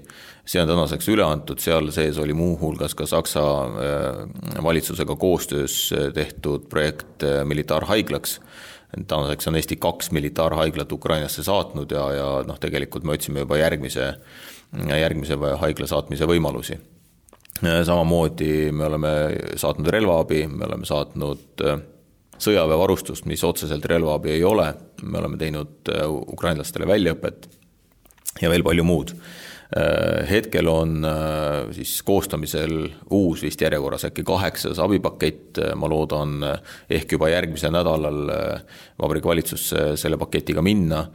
[0.47, 6.69] see on tänaseks üle antud, seal sees oli muuhulgas ka Saksa äh, valitsusega koostöös tehtud
[6.69, 8.39] projekt militaarhaiglaks
[9.07, 14.13] tänaseks on Eesti kaks militaarhaiglat Ukrainasse saatnud ja, ja noh, tegelikult me otsime juba järgmise,
[15.01, 16.79] järgmise haigla saatmise võimalusi.
[17.61, 19.13] samamoodi me oleme
[19.55, 21.65] saatnud relvaabi, me oleme saatnud
[22.39, 24.73] sõjaväevarustust, mis otseselt relvaabi ei ole,
[25.03, 25.91] me oleme teinud
[26.33, 27.49] ukrainlastele väljaõpet
[28.41, 29.48] ja veel palju muud Äh,
[30.29, 36.39] hetkel on äh, siis koostamisel uus vist järjekorras äkki kaheksas abipakett, ma loodan
[36.89, 38.63] ehk juba järgmisel nädalal äh,
[39.01, 41.05] Vabariigi Valitsusse selle paketiga minna.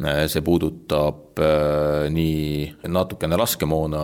[0.00, 1.40] see puudutab
[2.14, 4.02] nii natukene laskemoona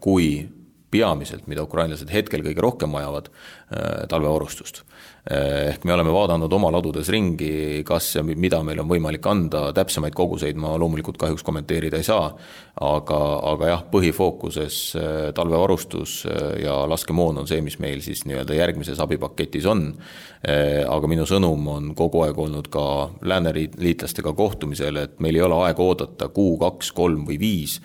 [0.00, 0.44] kui
[0.92, 3.30] peamiselt, mida ukrainlased hetkel kõige rohkem vajavad,
[4.08, 4.82] talvevarustust
[5.24, 10.12] ehk me oleme vaadanud oma ladudes ringi, kas ja mida meil on võimalik anda, täpsemaid
[10.16, 12.26] koguseid ma loomulikult kahjuks kommenteerida ei saa,
[12.84, 13.20] aga,
[13.54, 19.00] aga jah, põhifookuses äh, talvevarustus äh, ja laskemoon on see, mis meil siis nii-öelda järgmises
[19.00, 19.92] abipaketis on,
[20.44, 22.82] aga minu sõnum on kogu aeg olnud ka
[23.24, 27.78] lääneliitlastega kohtumisel, et meil ei ole aega oodata kuu, kaks, kolm või viis,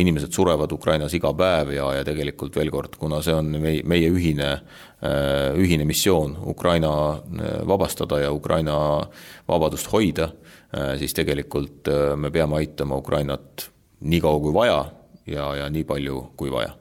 [0.00, 4.08] inimesed surevad Ukrainas iga päev ja, ja tegelikult veel kord, kuna see on meie, meie
[4.08, 4.54] ühine
[5.56, 9.06] ühine missioon Ukraina äh, vabastada ja Ukraina
[9.48, 10.30] vabadust hoida,
[10.72, 13.68] äh, siis tegelikult me peame aitama Ukrainat
[14.00, 14.84] nii kaua kui vaja
[15.26, 16.72] ja, ja nii palju kui vaja.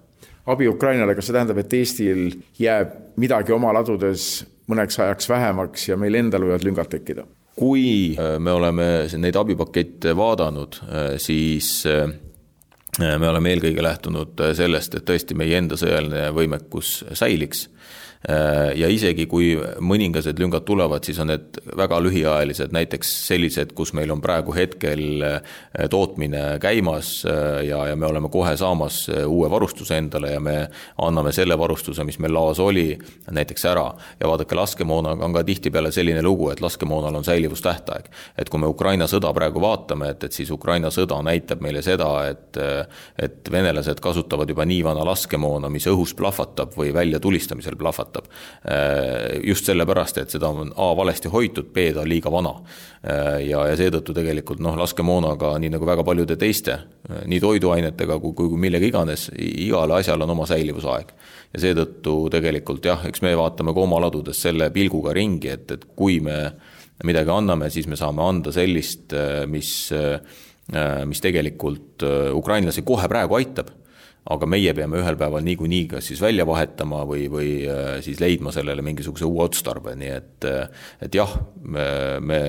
[0.45, 2.27] abi Ukrainale, kas see tähendab, et Eestil
[2.59, 7.25] jääb midagi oma ladudes mõneks ajaks vähemaks ja meil endal võivad lüngad tekkida?
[7.55, 8.85] kui me oleme
[9.17, 10.75] neid abipakette vaadanud,
[11.23, 11.85] siis
[12.99, 18.03] me oleme eelkõige lähtunud sellest, et tõesti meie enda sõjaline võimekus säiliks Äh,
[18.75, 19.51] ja isegi kui
[19.85, 25.21] mõningased lüngad tulevad, siis on need väga lühiajalised, näiteks sellised, kus meil on praegu hetkel
[25.27, 25.55] äh,
[25.91, 30.55] tootmine käimas äh, ja, ja me oleme kohe saamas uue varustuse endale ja me
[31.05, 32.87] anname selle varustuse, mis meil laos oli,
[33.31, 33.85] näiteks ära.
[34.19, 38.09] ja vaadake, laskemoonaga on ka tihtipeale selline lugu, et laskemoonal on säilivustähtaeg.
[38.37, 42.11] et kui me Ukraina sõda praegu vaatame, et, et siis Ukraina sõda näitab meile seda,
[42.31, 42.57] et
[43.19, 48.25] et venelased kasutavad juba nii vana laskemoona, mis õhus plahvatab või väljatulistamisel plahvatab kannatab.
[48.65, 52.53] Äh, just sellepärast, et seda on A valesti hoitud, B ta on liiga vana.
[53.03, 58.19] Äh, ja, ja seetõttu tegelikult noh, laskemoonaga, nii nagu väga paljude teiste, äh, nii toiduainetega
[58.19, 61.13] kui, kui millega iganes, igal asjal on oma säilivusaeg.
[61.53, 65.85] ja seetõttu tegelikult jah, eks me vaatame ka oma ladudes selle pilguga ringi, et, et
[65.95, 66.51] kui me
[67.03, 69.13] midagi anname, siis me saame anda sellist,
[69.47, 69.69] mis,
[71.05, 72.03] mis tegelikult
[72.35, 73.71] ukrainlasi kohe praegu aitab
[74.25, 78.53] aga meie peame ühel päeval niikuinii kas siis välja vahetama või, või äh, siis leidma
[78.55, 81.85] sellele mingisuguse uue otstarbe, nii et, äh, et jah, me,
[82.21, 82.41] me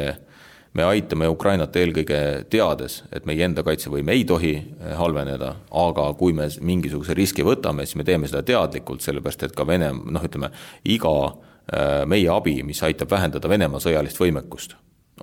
[0.77, 2.19] me aitame Ukrainat eelkõige
[2.53, 7.87] teades, et meie enda kaitsevõime ei tohi äh, halveneda, aga kui me mingisuguse riski võtame,
[7.89, 10.53] siis me teeme seda teadlikult, sellepärast et ka Vene, noh, ütleme
[10.85, 11.17] iga
[12.07, 14.77] meie abi, mis aitab vähendada Venemaa sõjalist võimekust,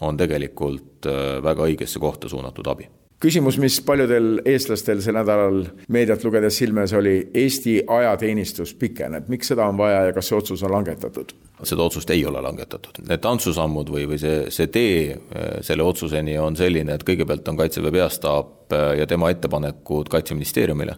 [0.03, 1.07] on tegelikult
[1.45, 2.89] väga õigesse kohta suunatud abi
[3.23, 9.53] küsimus, mis paljudel eestlastel sel nädalal meediat lugedes silme ees oli, Eesti ajateenistus pikeneb, miks
[9.53, 11.33] seda on vaja ja kas see otsus on langetatud?
[11.63, 16.36] seda otsust ei ole langetatud, need tantsusammud või, või see, see tee äh, selle otsuseni
[16.41, 20.97] on selline, et kõigepealt on Kaitseväe peastaap äh, ja tema ettepanekud Kaitseministeeriumile,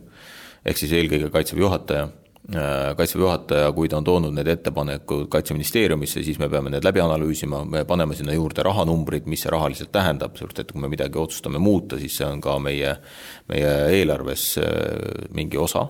[0.66, 2.08] ehk siis eelkõige Kaitseväe juhataja
[2.46, 7.64] kaitseväe juhataja, kui ta on toonud need ettepanekud Kaitseministeeriumisse, siis me peame need läbi analüüsima,
[7.66, 11.62] me paneme sinna juurde rahanumbrid, mis see rahaliselt tähendab, sellepärast et kui me midagi otsustame
[11.62, 12.96] muuta, siis see on ka meie,
[13.50, 14.70] meie eelarves äh,
[15.34, 15.88] mingi osa.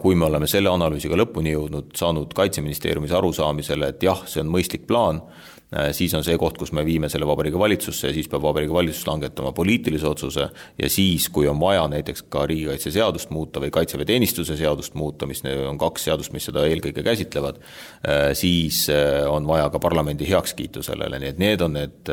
[0.00, 4.88] Kui me oleme selle analüüsiga lõpuni jõudnud, saanud Kaitseministeeriumis arusaamisele, et jah, see on mõistlik
[4.88, 5.49] plaan, Äh,
[5.94, 9.06] siis on see koht, kus me viime selle Vabariigi Valitsusse ja siis peab Vabariigi Valitsus
[9.06, 10.48] langetama poliitilise otsuse.
[10.78, 15.78] Ja siis, kui on vaja näiteks ka riigikaitseseadust muuta või kaitseväeteenistuse seadust muuta, mis on
[15.78, 17.60] kaks seadust, mis seda eelkõige käsitlevad,
[18.02, 22.12] äh, siis äh, on vaja ka parlamendi heakskiitu sellele, nii et need on need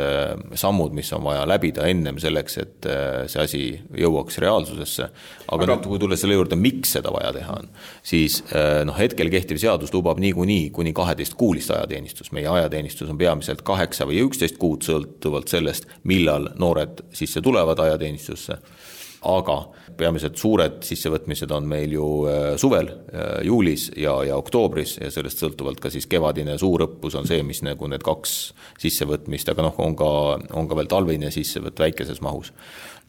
[0.57, 2.87] sammud, mis on vaja läbida ennem selleks, et
[3.31, 3.63] see asi
[3.97, 5.09] jõuaks reaalsusesse.
[5.47, 5.71] aga, aga...
[5.73, 7.69] nüüd, kui tulla selle juurde, miks seda vaja teha on,
[8.05, 8.39] siis
[8.85, 14.05] noh, hetkel kehtiv seadus lubab niikuinii kuni kaheteistkuulist ajateenistust, meie ajateenistus on peamiselt keskmiselt kaheksa
[14.07, 18.57] või üksteist kuud, sõltuvalt sellest, millal noored sisse tulevad ajateenistusse.
[19.27, 19.55] aga
[19.97, 25.41] peamiselt suured sissevõtmised on meil ju äh, suvel, äh, juulis ja, ja oktoobris ja sellest
[25.41, 29.95] sõltuvalt ka siis kevadine suurõppus on see, mis nagu need kaks sissevõtmist, aga noh, on
[29.95, 30.11] ka,
[30.53, 32.53] on ka veel talvine sissevõtt väikeses mahus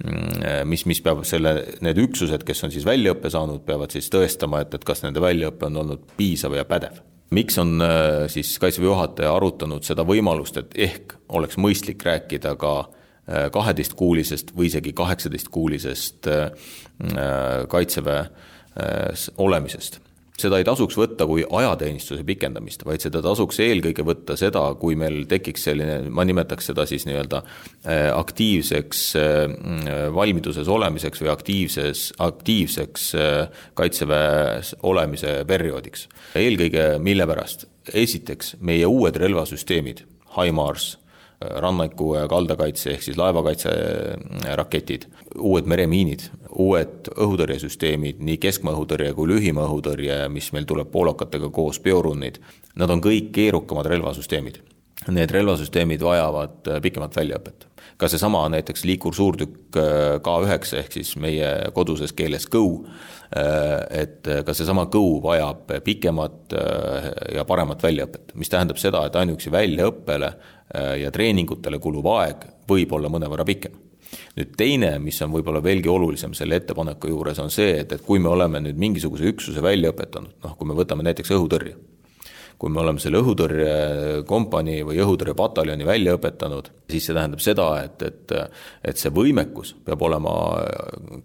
[0.05, 4.65] mm, mis, mis peab selle, need üksused, kes on siis väljaõppe saanud, peavad siis tõestama,
[4.65, 8.89] et, et kas nende väljaõpe on olnud piisav ja pädev miks on äh, siis Kaitseväe
[8.89, 16.31] juhataja arutanud seda võimalust, et ehk oleks mõistlik rääkida ka äh, kaheteistkuulisest või isegi kaheksateistkuulisest
[16.33, 16.51] äh,
[17.69, 18.29] Kaitseväe
[19.39, 20.01] olemisest?
[20.39, 25.25] Seda ei tasuks võtta kui ajateenistuse pikendamist, vaid seda tasuks eelkõige võtta seda, kui meil
[25.31, 33.09] tekiks selline, ma nimetaks seda siis nii-öelda äh, aktiivseks äh, valmiduses olemiseks või aktiivses, aktiivseks
[33.19, 36.09] äh, kaitseväes olemise perioodiks.
[36.39, 37.69] eelkõige mille pärast?
[37.89, 40.03] esiteks, meie uued relvasüsteemid,
[40.37, 40.99] HIMARS
[41.41, 45.07] ranniku- ja kaldakaitse ehk siis laevakaitseraketid,
[45.39, 51.79] uued meremiinid, uued õhutõrjesüsteemid, nii keskmaa õhutõrje kui lühimaa õhutõrje, mis meil tuleb poolakatega koos,
[51.81, 52.41] biorunnid,
[52.75, 54.59] nad on kõik keerukamad relvasüsteemid.
[55.09, 57.67] Need relvasüsteemid vajavad pikemat väljaõpet.
[57.97, 59.77] ka seesama näiteks liikursuurtükk
[60.23, 62.85] K9 ehk siis meie koduses keeles kõu,
[63.91, 66.55] et ka seesama kõu vajab pikemat
[67.35, 70.35] ja paremat väljaõpet, mis tähendab seda, et ainuüksi väljaõppele
[70.77, 73.73] Äh, ja treeningutele kuluv aeg võib olla mõnevõrra pikem.
[74.37, 78.21] nüüd teine, mis on võib-olla veelgi olulisem selle ettepaneku juures, on see, et, et kui
[78.21, 81.75] me oleme nüüd mingisuguse üksuse välja õpetanud, noh, kui me võtame näiteks õhutõrje,
[82.59, 88.35] kui me oleme selle õhutõrjekompanii või õhutõrjepataljoni välja õpetanud, siis see tähendab seda, et, et,
[88.91, 90.33] et see võimekus peab olema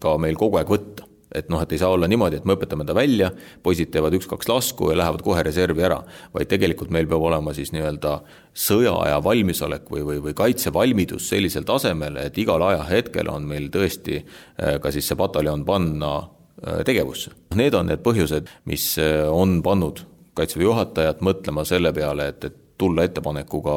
[0.04, 2.86] ka meil kogu aeg võtta et noh, et ei saa olla niimoodi, et me õpetame
[2.88, 3.32] ta välja,
[3.65, 6.00] poisid teevad üks-kaks lasku ja lähevad kohe reservi ära,
[6.36, 8.19] vaid tegelikult meil peab olema siis nii-öelda
[8.65, 14.78] sõjaaja valmisolek või, või, või kaitsevalmidus sellisel tasemel, et igal ajahetkel on meil tõesti äh,
[14.84, 17.34] ka siis see pataljon panna äh, tegevusse.
[17.58, 22.62] Need on need põhjused, mis äh, on pannud Kaitseväe juhatajat mõtlema selle peale, et, et
[22.78, 23.74] tulla ettepanekuga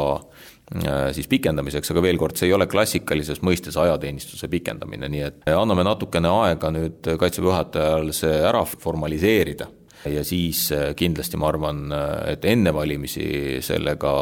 [0.74, 5.44] Äh, siis pikendamiseks, aga veel kord, see ei ole klassikalises mõistes ajateenistuse pikendamine, nii et
[5.52, 9.68] anname natukene aega nüüd Kaitseväe juhatajal see ära formaliseerida
[10.04, 14.12] ja siis äh, kindlasti ma arvan, äh, et enne valimisi sellega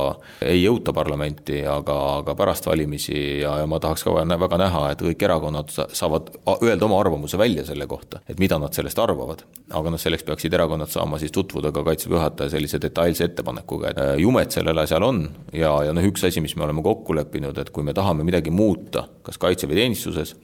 [0.45, 5.05] ei jõuta parlamenti, aga, aga pärast valimisi ja, ja ma tahaks ka väga näha, et
[5.05, 9.45] kõik erakonnad saavad öelda oma arvamuse välja selle kohta, et mida nad sellest arvavad.
[9.75, 14.01] aga noh, selleks peaksid erakonnad saama siis tutvuda ka Kaitseväe juhataja sellise detailse ettepanekuga, et
[14.01, 17.59] äh, jumet sellel asjal on ja, ja noh, üks asi, mis me oleme kokku leppinud,
[17.59, 20.35] et kui me tahame midagi muuta, kas kaitseväeteenistuses,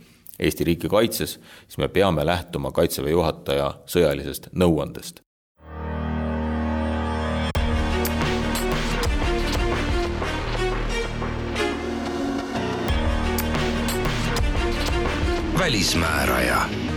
[0.40, 5.20] Eesti riiki kaitses, siis me peame lähtuma Kaitseväe juhataja sõjalisest nõuandest.
[15.60, 16.89] välismääraja.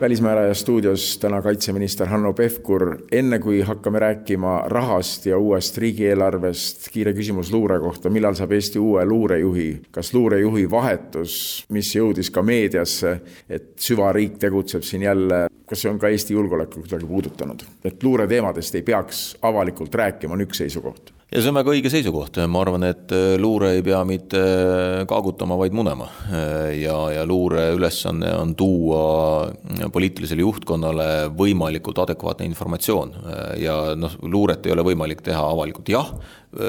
[0.00, 2.96] Välismääraja stuudios täna kaitseminister Hanno Pevkur.
[3.12, 8.78] enne kui hakkame rääkima rahast ja uuest riigieelarvest, kiire küsimus luure kohta, millal saab Eesti
[8.78, 9.82] uue luurejuhi?
[9.90, 15.98] kas luurejuhi vahetus, mis jõudis ka meediasse, et süvariik tegutseb siin jälle, kas see on
[15.98, 17.62] ka Eesti julgeolekut kuidagi puudutanud?
[17.84, 22.40] et luureteemadest ei peaks avalikult rääkima, on üks seisukoht ja see on väga õige seisukoht,
[22.50, 26.08] ma arvan, et äh, luure ei pea mitte äh, kaagutama, vaid munema.
[26.26, 29.50] Äh, ja, ja luure ülesanne on tuua
[29.94, 31.06] poliitilisele juhtkonnale
[31.38, 33.14] võimalikult adekvaatne informatsioon.
[33.62, 36.10] Ja noh, luuret ei ole võimalik teha avalikult, jah,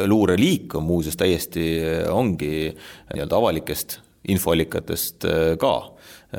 [0.07, 1.65] luureliik on muuseas täiesti,
[2.13, 3.97] ongi nii-öelda avalikest
[4.29, 5.25] infoallikatest
[5.61, 5.73] ka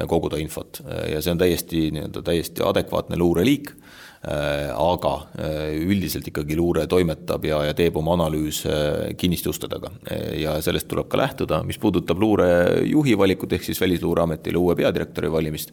[0.08, 0.78] koguda infot.
[1.10, 3.74] Ja see on täiesti nii-öelda täiesti adekvaatne luureliik
[4.22, 9.90] aga äh, üldiselt ikkagi luure toimetab ja, ja teeb oma analüüse kinniste uste taga.
[10.38, 15.72] ja sellest tuleb ka lähtuda, mis puudutab luurejuhi valikut, ehk siis Välisluureametile uue peadirektori valimist,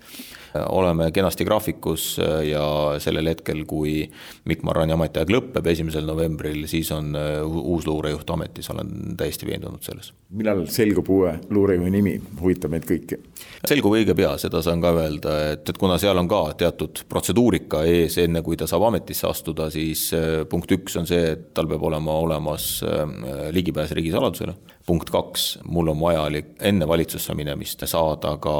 [0.56, 2.64] äh, oleme kenasti graafikus ja
[3.00, 4.08] sellel hetkel, kui
[4.50, 7.14] Mikk Marrani ametiaeg lõpeb, esimesel novembril, siis on
[7.46, 10.10] uus luurejuht ametis, olen täiesti veendunud selles.
[10.30, 13.22] millal selgub uue luurejuhi nimi, huvitab meid kõiki?
[13.68, 17.84] selgub õige pea, seda saan ka öelda, et, et kuna seal on ka teatud protseduurika
[17.86, 21.50] ees, enne enne kui ta saab ametisse astuda, siis äh, punkt üks on see, et
[21.54, 24.56] tal peab olema olemas äh, ligipääs riigisaladusele
[24.90, 28.54] punkt kaks, mul on vajalik enne valitsusse minemist saada ka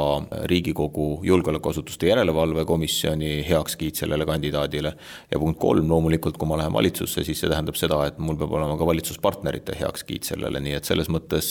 [0.50, 4.92] Riigikogu Julgeolekuasutuste Järelevalve Komisjoni heakskiit sellele kandidaadile.
[5.30, 8.54] ja punkt kolm, loomulikult, kui ma lähen valitsusse, siis see tähendab seda, et mul peab
[8.58, 11.48] olema ka valitsuspartnerite heakskiit sellele, nii et selles mõttes,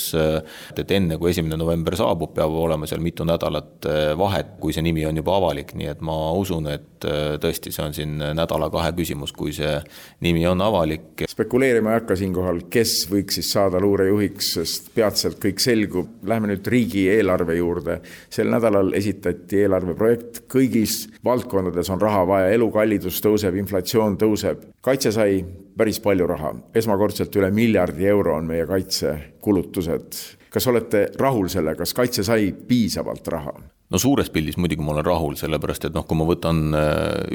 [0.78, 4.86] et enne kui esimene november saabub, peab olema seal mitu nädalat eh, vahet, kui see
[4.86, 8.94] nimi on juba avalik, nii et ma usun, et eh, tõesti, see on siin nädala-kahe
[9.02, 9.76] küsimus, kui see
[10.24, 11.28] nimi on avalik.
[11.36, 16.10] spekuleerima ei hakka siinkohal, kes võiks siis saada luurejuhiks sest peatselt kõik selgub.
[16.28, 18.00] Läheme nüüd riigieelarve juurde.
[18.30, 24.70] sel nädalal esitati eelarveprojekt, kõigis valdkondades on raha vaja, elukallidus tõuseb, inflatsioon tõuseb.
[24.82, 25.44] kaitse sai
[25.78, 30.38] päris palju raha, esmakordselt üle miljardi euro on meie kaitsekulutused.
[30.50, 33.79] kas olete rahul sellega, kas kaitse sai piisavalt raha?
[33.90, 36.76] No suures pildis muidugi ma olen rahul, sellepärast et noh, kui ma võtan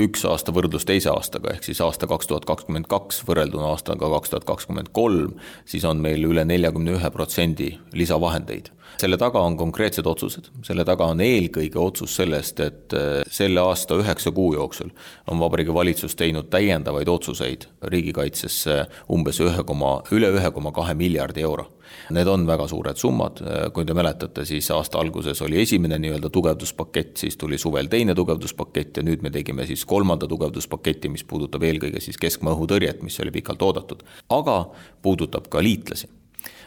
[0.07, 4.35] üks aasta võrdlus teise aastaga, ehk siis aasta kaks tuhat kakskümmend kaks võrrelduna aastaga kaks
[4.35, 5.35] tuhat kakskümmend kolm,
[5.67, 8.71] siis on meil üle neljakümne ühe protsendi lisavahendeid
[9.01, 13.99] selle taga on konkreetsed otsused, selle taga on eelkõige otsus sellest, et äh, selle aasta
[14.01, 14.93] üheksa kuu jooksul
[15.31, 18.79] on Vabariigi Valitsus teinud täiendavaid otsuseid riigikaitsesse
[19.13, 21.71] umbes ühe koma, üle ühe koma kahe miljardi euro.
[22.15, 23.39] Need on väga suured summad,
[23.77, 28.99] kui te mäletate, siis aasta alguses oli esimene nii-öelda tugevduspakett, siis tuli suvel teine tugevduspakett
[28.99, 33.37] ja nüüd me tegime siis kolmanda tugevduspaketi, mis puudutab eelkõige siis keskmaa õhutõrjet, mis oli
[33.37, 34.59] pikalt oodatud, aga
[35.05, 36.11] puudutab ka liitlasi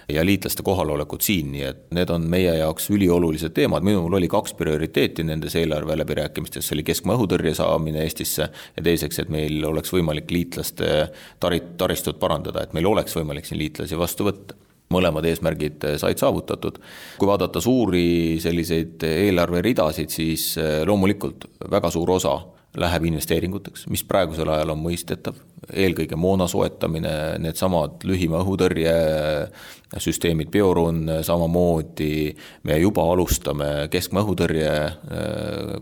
[0.10, 4.56] ja liitlaste kohalolekut siin, nii et need on meie jaoks üliolulised teemad, minul oli kaks
[4.60, 9.92] prioriteeti nendes eelarve läbirääkimistes, see oli keskmaa õhutõrje saamine Eestisse ja teiseks, et meil oleks
[9.94, 11.10] võimalik liitlaste
[11.44, 14.58] tarit, taristut parandada, et meil oleks võimalik siin liitlasi vastu võtta.
[14.88, 16.78] Mõlemad eesmärgid said saavutatud.
[17.20, 20.54] kui vaadata suuri selliseid eelarveridasid, siis
[20.88, 22.38] loomulikult väga suur osa
[22.80, 25.36] läheb investeeringuteks, mis praegusel ajal on mõistetav,
[25.74, 32.36] eelkõige moona soetamine, needsamad lühimaa õhutõrjesüsteemid, Biorun samamoodi,
[32.70, 34.94] me juba alustame keskmaa õhutõrje äh,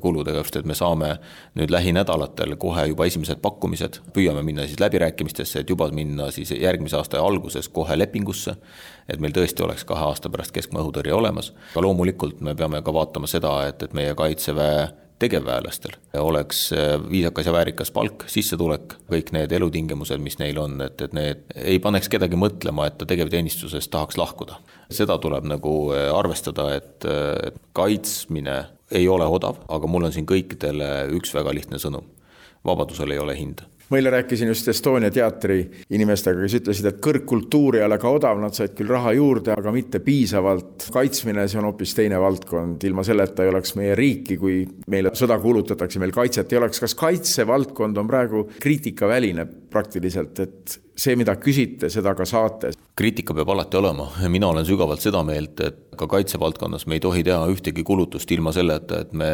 [0.01, 1.19] kuludega, just et me saame
[1.59, 6.97] nüüd lähinädalatel kohe juba esimesed pakkumised, püüame minna siis läbirääkimistesse, et juba minna siis järgmise
[7.01, 8.51] aasta alguses kohe lepingusse,
[9.11, 12.93] et meil tõesti oleks kahe aasta pärast keskmaa õhutõrje olemas, aga loomulikult me peame ka
[12.95, 19.31] vaatama seda, et, et meie kaitseväe tegevväelastel oleks äh, viisakas ja väärikas palk, sissetulek, kõik
[19.35, 23.91] need elutingimused, mis neil on, et, et need ei paneks kedagi mõtlema, et ta tegevteenistusest
[23.91, 24.59] tahaks lahkuda.
[24.91, 28.57] seda tuleb nagu äh, arvestada, et, äh, et kaitsmine
[28.91, 32.11] ei ole odav, aga mul on siin kõikidele üks väga lihtne sõnum.
[32.65, 35.59] vabadusel ei ole hinda ma eile rääkisin just Estonia teatri
[35.93, 39.73] inimestega, kes ütlesid, et kõrgkultuur ei ole ka odav, nad said küll raha juurde, aga
[39.75, 40.87] mitte piisavalt.
[40.93, 45.37] kaitsmine, see on hoopis teine valdkond, ilma selleta ei oleks meie riiki, kui meile sõda
[45.41, 46.79] kuulutatakse, meil kaitset ei oleks.
[46.79, 52.73] kas kaitsevaldkond on praegu kriitikaväline praktiliselt, et see, mida küsite, seda ka saate?
[52.95, 57.23] kriitika peab alati olema, mina olen sügavalt seda meelt, et ka kaitsevaldkonnas me ei tohi
[57.27, 59.29] teha ühtegi kulutust ilma selleta, et me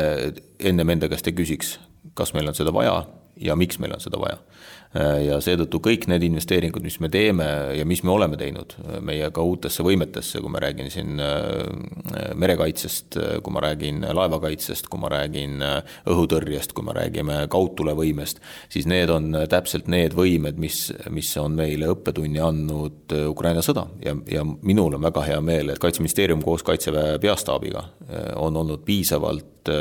[0.60, 1.78] ennem enda käest ei küsiks,
[2.18, 3.00] kas meil on seda vaja
[3.42, 4.40] ja miks meil on seda vaja.
[5.24, 7.46] ja seetõttu kõik need investeeringud, mis me teeme
[7.78, 8.74] ja mis me oleme teinud
[9.08, 15.00] meie ka uutesse võimetesse, kui ma räägin siin äh, merekaitsest, kui ma räägin laevakaitsest, kui
[15.00, 20.82] ma räägin äh, õhutõrjest, kui me räägime kaudtulevõimest, siis need on täpselt need võimed, mis,
[21.08, 25.72] mis on meile õppetunni andnud äh, Ukraina sõda ja, ja minul on väga hea meel,
[25.72, 27.88] et Kaitseministeerium koos Kaitseväe peastaabiga
[28.44, 29.72] on olnud piisavalt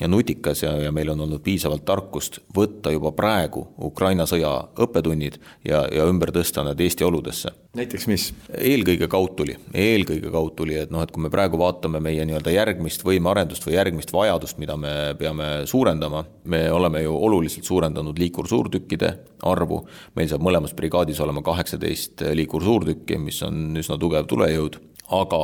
[0.00, 5.38] ja nutikas ja, ja meil on olnud piisavalt tarkust võtta juba praegu Ukraina sõja õppetunnid
[5.68, 7.52] ja, ja ümber tõsta nad Eesti oludesse.
[7.78, 8.26] Näiteks mis?
[8.58, 13.66] eelkõige kaudtuli, eelkõige kaudtuli, et noh, et kui me praegu vaatame meie nii-öelda järgmist võimearendust
[13.66, 19.14] või järgmist vajadust, mida me peame suurendama, me oleme ju oluliselt suurendanud liikursuurtükkide
[19.48, 19.84] arvu,
[20.18, 24.82] meil saab mõlemas brigaadis olema kaheksateist liikursuurtükki, mis on üsna tugev tulejõud.
[25.08, 25.38] Aga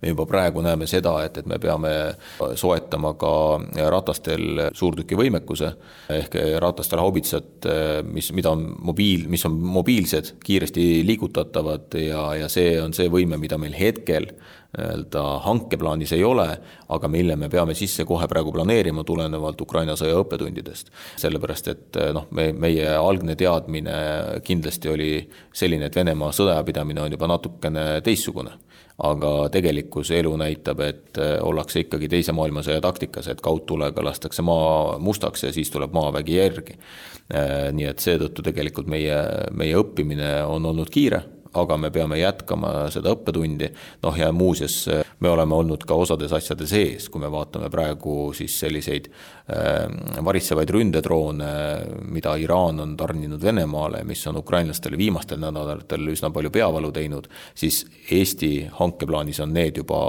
[0.00, 1.90] me juba praegu näeme seda, et, et me peame
[2.56, 3.32] soetama ka
[3.92, 5.68] ratastel suurtükivõimekuse
[6.16, 7.68] ehk ratastel haubitsad,
[8.08, 13.38] mis, mida on mobiil, mis on mobiilsed, kiiresti liigutatavad ja, ja see on see võime,
[13.40, 14.30] mida meil hetkel
[14.70, 16.46] nii-öelda hankeplaanis ei ole,
[16.88, 20.92] aga mille me peame sisse kohe praegu planeerima, tulenevalt Ukraina sõja õppetundidest.
[21.18, 23.96] sellepärast, et noh, me, meie algne teadmine
[24.46, 25.12] kindlasti oli
[25.52, 28.54] selline, et Venemaa sõjapidamine on juba natukene teistsugune
[29.00, 34.98] aga tegelikkus elu näitab, et äh, ollakse ikkagi teise maailmasõja taktikas, et kaudtulega lastakse maa
[35.00, 36.76] mustaks ja siis tuleb maavägi järgi.
[37.32, 39.16] Äh, nii et seetõttu tegelikult meie,
[39.56, 41.22] meie õppimine on olnud kiire
[41.54, 43.70] aga me peame jätkama seda õppetundi,
[44.04, 44.84] noh ja muuseas,
[45.20, 49.10] me oleme olnud ka osades asjades ees, kui me vaatame praegu siis selliseid
[50.24, 51.50] varitsevaid ründedroone,
[52.12, 57.82] mida Iraan on tarninud Venemaale, mis on ukrainlastele viimastel nädalatel üsna palju peavalu teinud, siis
[58.10, 60.00] Eesti hankeplaanis on need juba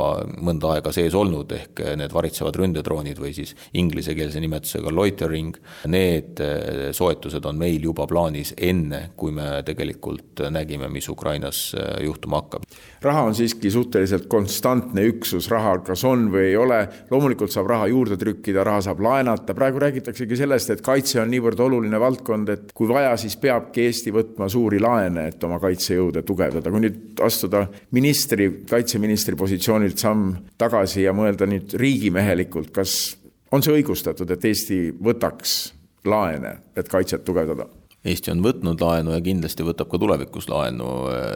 [0.41, 5.57] mõnda aega sees olnud, ehk need varitsevad ründedroonid või siis inglisekeelse nimetusega loitering,
[5.89, 11.75] need äh, soetused on meil juba plaanis enne, kui me tegelikult nägime, mis Ukraina Ukrainas
[11.75, 12.63] äh, juhtuma hakkab.
[13.01, 17.87] raha on siiski suhteliselt konstantne üksus, raha kas on või ei ole, loomulikult saab raha
[17.87, 22.71] juurde trükkida, raha saab laenata, praegu räägitaksegi sellest, et kaitse on niivõrd oluline valdkond, et
[22.77, 27.65] kui vaja, siis peabki Eesti võtma suuri laene, et oma kaitsejõude tugevdada, kui nüüd astuda
[27.97, 33.17] ministri, kaitseministri positsioonilt samm tagasi ja mõelda nüüd riigimehelikult, kas
[33.51, 35.59] on see õigustatud, et Eesti võtaks
[36.07, 37.67] laene, et kaitset tugevdada?
[38.01, 40.87] Eesti on võtnud laenu ja kindlasti võtab ka tulevikus laenu,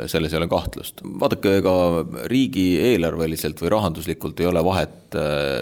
[0.10, 1.04] selles ei ole kahtlust.
[1.22, 1.74] vaadake, ega
[2.32, 5.18] riigieelarveliselt või rahanduslikult ei ole vahet,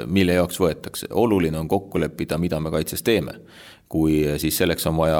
[0.07, 3.39] mille jaoks võetakse, oluline on kokku leppida, mida me kaitses teeme.
[3.93, 5.19] kui siis selleks on vaja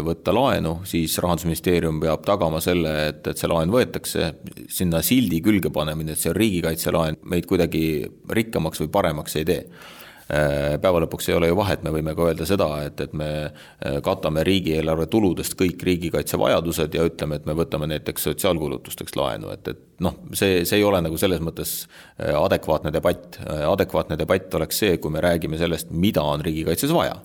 [0.00, 4.30] võtta laenu, siis Rahandusministeerium peab tagama selle, et, et see laen võetakse,
[4.72, 7.82] sinna sildi külge panemine, et see on riigikaitselaen, meid kuidagi
[8.30, 9.93] rikkamaks või paremaks ei tee Äh,
[10.28, 13.98] päeva lõpuks ei ole ju vahet, me võime ka öelda seda, et, et me äh,
[14.04, 20.02] katame riigieelarve tuludest kõik riigikaitsevajadused ja ütleme, et me võtame näiteks sotsiaalkulutusteks laenu, et, et
[20.04, 23.38] noh, see, see ei ole nagu selles mõttes äh, adekvaatne debatt.
[23.68, 27.20] adekvaatne debatt oleks see, kui me räägime sellest, mida on riigikaitses vaja.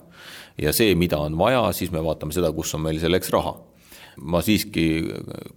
[0.60, 3.56] ja see, mida on vaja, siis me vaatame seda, kus on meil selleks raha
[4.20, 4.84] ma siiski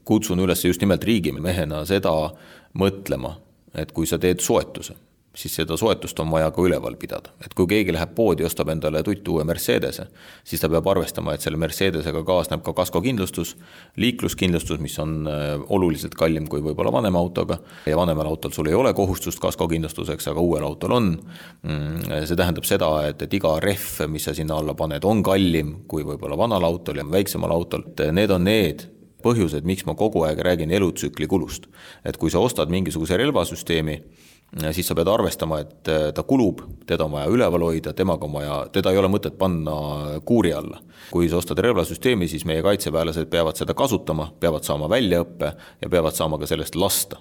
[0.07, 2.13] kutsun üles just nimelt riigimehena seda
[2.79, 3.33] mõtlema,
[3.75, 4.95] et kui sa teed soetuse
[5.35, 7.31] siis seda soetust on vaja ka üleval pidada.
[7.45, 10.05] et kui keegi läheb poodi ostab endale tuttu uue Mercedese,
[10.45, 13.55] siis ta peab arvestama, et selle Mercedesega kaasneb ka kaskokindlustus,
[13.97, 17.57] liikluskindlustus, mis on äh, oluliselt kallim kui võib-olla vanema autoga
[17.89, 21.11] ja vanemal autol sul ei ole kohustust kaskokindlustuseks, aga uuel autol on.
[21.63, 25.79] Mm, see tähendab seda, et, et iga rehv, mis sa sinna alla paned, on kallim
[25.89, 28.85] kui võib-olla vanal autol ja väiksemal autol, et need on need
[29.23, 31.69] põhjused, miks ma kogu aeg räägin elutsükli kulust.
[32.05, 34.01] et kui sa ostad mingisuguse relvasüsteemi,
[34.71, 38.35] siis sa pead arvestama, et äh, ta kulub, teda on vaja üleval hoida, temaga on
[38.37, 39.75] vaja, teda ei ole mõtet panna
[40.25, 40.81] kuuri alla.
[41.11, 46.15] kui sa ostad relvasüsteemi, siis meie kaitseväelased peavad seda kasutama, peavad saama väljaõppe ja peavad
[46.15, 47.19] saama ka sellest lasta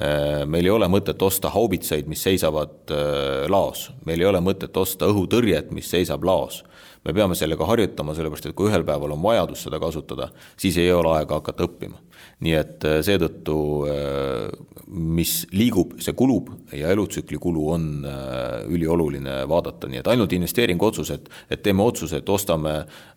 [0.00, 4.76] äh, meil ei ole mõtet osta haubitsaid, mis seisavad äh, laos, meil ei ole mõtet
[4.76, 6.64] osta õhutõrjet, mis seisab laos
[7.04, 10.28] me peame sellega harjutama, sellepärast et kui ühel päeval on vajadus seda kasutada,
[10.60, 12.00] siis ei ole aega hakata õppima.
[12.40, 13.56] Nii et äh, seetõttu,
[13.90, 14.48] äh,
[14.90, 21.28] mis liigub, see kulub ja elutsükli kulu on äh, ülioluline vaadata, nii et ainult investeeringuotsused,
[21.52, 22.74] et teeme otsuse, et ostame,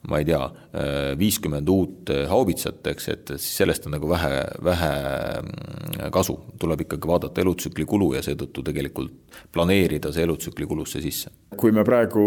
[0.09, 0.41] ma ei tea,
[1.17, 4.91] viiskümmend uut haubitsat, eks, et sellest on nagu vähe, vähe
[5.39, 6.35] mm, kasu.
[6.59, 11.31] tuleb ikkagi vaadata elutsükli kulu ja seetõttu tegelikult planeerida see elutsükli kulusse sisse.
[11.57, 12.25] kui me praegu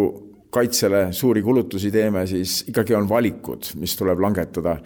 [0.50, 4.78] kaitsele suuri kulutusi teeme, siis ikkagi on valikud, mis tuleb langetada.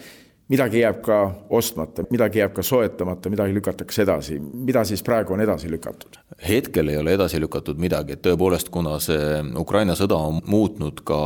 [0.51, 1.19] Midagi jääb ka
[1.57, 4.39] ostmata, midagi jääb ka soetamata, midagi lükatakse edasi.
[4.41, 6.19] mida siis praegu on edasi lükatud?
[6.49, 11.21] hetkel ei ole edasi lükatud midagi, et tõepoolest, kuna see Ukraina sõda on muutnud ka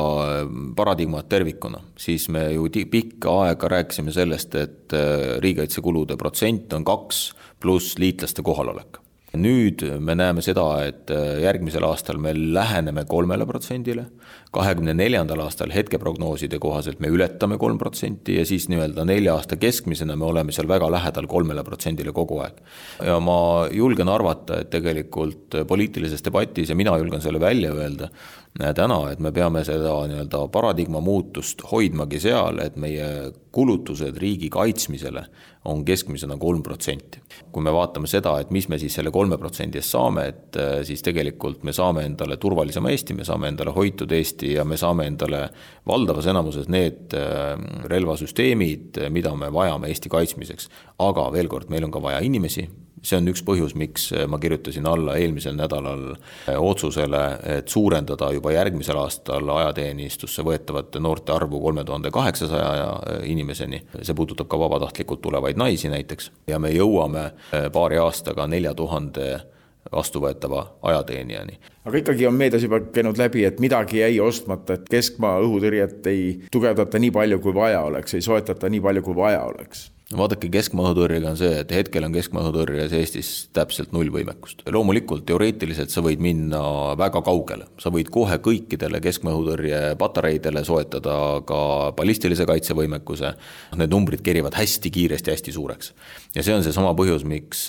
[0.77, 7.31] paradigmat tervikuna, siis me ju pikka aega rääkisime sellest, et äh, riigikaitsekulude protsent on kaks
[7.61, 9.05] pluss liitlaste kohalolek
[9.35, 14.07] nüüd me näeme seda, et äh, järgmisel aastal me läheneme kolmele protsendile,
[14.55, 20.17] kahekümne neljandal aastal hetkeprognooside kohaselt me ületame kolm protsenti ja siis nii-öelda nelja aasta keskmisena
[20.17, 22.63] me oleme seal väga lähedal kolmele protsendile kogu aeg.
[23.05, 23.39] ja ma
[23.73, 28.11] julgen arvata, et tegelikult poliitilises debatis ja mina julgen selle välja öelda,
[28.55, 35.25] täna, et me peame seda nii-öelda paradigma muutust hoidmagi seal, et meie kulutused riigi kaitsmisele
[35.71, 37.21] on keskmisena kolm protsenti.
[37.53, 41.03] kui me vaatame seda, et mis me siis selle kolme protsendi eest saame, et siis
[41.03, 45.49] tegelikult me saame endale turvalisema Eesti, me saame endale hoitud Eesti ja me saame endale
[45.87, 47.55] valdavas enamuses need äh,
[47.91, 50.71] relvasüsteemid, mida me vajame Eesti kaitsmiseks.
[50.99, 52.67] aga veel kord, meil on ka vaja inimesi,
[53.05, 57.23] see on üks põhjus, miks äh, ma kirjutasin alla eelmisel nädalal äh, otsusele,
[57.59, 63.83] et suurendada juba järgmisel aastal ajateenistusse võetavate noorte arvu kolme tuhande kaheksasaja inimeseni.
[64.03, 67.31] see puudutab ka vabatahtlikult tulevaid naisi näiteks ja me jõuame
[67.73, 69.54] paari aastaga nelja tuhande
[69.93, 71.59] vastuvõetava ajateenijani.
[71.85, 76.41] aga ikkagi on meedias juba käinud läbi, et midagi jäi ostmata, et keskmaa õhutõrjet ei
[76.53, 81.31] tugevdata nii palju, kui vaja oleks, ei soetata nii palju, kui vaja oleks vaadake, keskmaa-õhutõrjega
[81.33, 84.63] on see, et hetkel on keskmaa-õhutõrjes Eestis täpselt null võimekust.
[84.71, 86.61] loomulikult teoreetiliselt sa võid minna
[87.01, 91.61] väga kaugele, sa võid kohe kõikidele keskmaa-õhutõrje patareidele soetada ka
[91.97, 93.35] ballistilise kaitsevõimekuse,
[93.81, 95.93] need numbrid kerivad hästi kiiresti hästi suureks.
[96.35, 97.69] ja see on seesama põhjus, miks,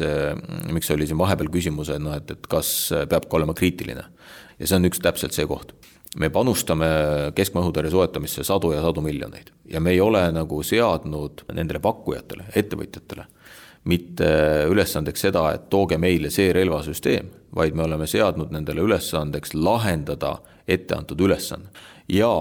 [0.72, 4.06] miks oli siin vahepeal küsimus, et noh, et, et kas peab ka olema kriitiline.
[4.60, 5.76] ja see on üks täpselt see koht
[6.16, 6.88] me panustame
[7.36, 9.52] keskmaa õhutõrje soetamisse sadu ja sadu miljoneid.
[9.72, 13.28] Ja me ei ole nagu seadnud nendele pakkujatele, ettevõtjatele
[13.86, 14.28] mitte
[14.70, 21.22] ülesandeks seda, et tooge meile see relvasüsteem, vaid me oleme seadnud nendele ülesandeks lahendada etteantud
[21.22, 21.70] ülesanne.
[22.10, 22.32] Ja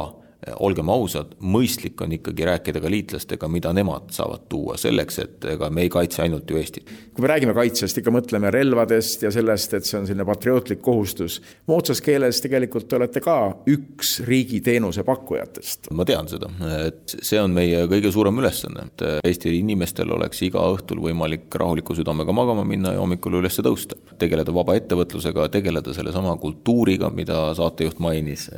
[0.61, 5.71] olgem ausad, mõistlik on ikkagi rääkida ka liitlastega, mida nemad saavad tuua selleks, et ega
[5.73, 6.91] me ei kaitse ainult ju Eestit.
[7.15, 11.41] kui me räägime kaitsest, ikka mõtleme relvadest ja sellest, et see on selline patriootlik kohustus.
[11.67, 13.37] moodsas keeles tegelikult te olete ka
[13.71, 15.91] üks riigi teenuse pakkujatest.
[15.93, 16.51] ma tean seda,
[16.87, 21.97] et see on meie kõige suurem ülesanne, et Eesti inimestel oleks iga õhtul võimalik rahuliku
[21.97, 23.97] südamega magama minna ja hommikul üles tõusta.
[24.19, 28.51] tegeleda vaba ettevõtlusega, tegeleda sellesama kultuuriga, mida saatejuht mainis.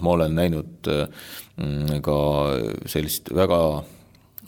[0.00, 0.90] ma olen näinud
[2.04, 2.18] ka
[2.90, 3.60] sellist väga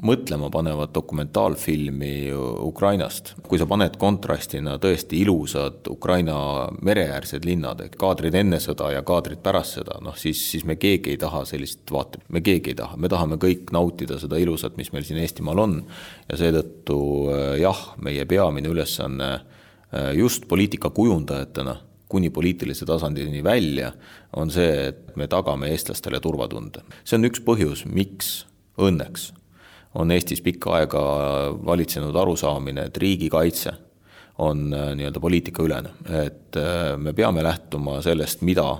[0.02, 3.34] mõtlemapanevat dokumentaalfilmi Ukrainast.
[3.48, 9.78] kui sa paned kontrastina tõesti ilusad Ukraina mereäärsed linnad, kaadrid enne sõda ja kaadrid pärast
[9.78, 13.08] sõda, noh siis, siis me keegi ei taha sellist vaatet, me keegi ei taha, me
[13.08, 15.82] tahame kõik nautida seda ilusat, mis meil siin Eestimaal on.
[16.28, 16.98] ja seetõttu
[17.30, 21.76] äh, jah, meie peamine ülesanne äh, just poliitika kujundajatena
[22.08, 23.92] kuni poliitilise tasandini välja,
[24.36, 26.84] on see, et me tagame eestlastele turvatunde.
[27.04, 28.46] see on üks põhjus, miks
[28.78, 29.32] õnneks
[29.96, 31.02] on Eestis pikka aega
[31.66, 33.72] valitsenud arusaamine, et riigikaitse
[34.44, 35.94] on äh, nii-öelda poliitikaülene,
[36.26, 38.76] et äh, me peame lähtuma sellest, mida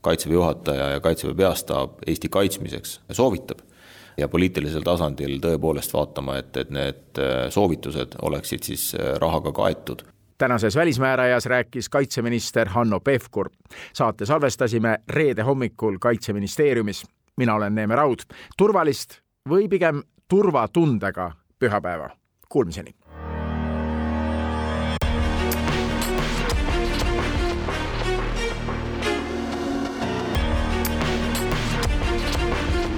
[0.00, 3.58] Kaitseväe juhataja ja Kaitseväe peastaap Eesti kaitsmiseks soovitab
[4.16, 8.86] ja poliitilisel tasandil tõepoolest vaatama, et, et need äh, soovitused oleksid siis
[9.20, 10.06] rahaga kaetud.
[10.40, 13.50] Tänases Välismäärajas rääkis kaitseminister Hanno Pevkur.
[13.92, 17.06] saate salvestasime reede hommikul Kaitseministeeriumis.
[17.36, 18.18] mina olen Neeme Raud.
[18.56, 22.10] turvalist või pigem turvatundega pühapäeva.
[22.48, 22.94] Kuulmiseni.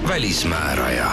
[0.07, 1.11] välismääraja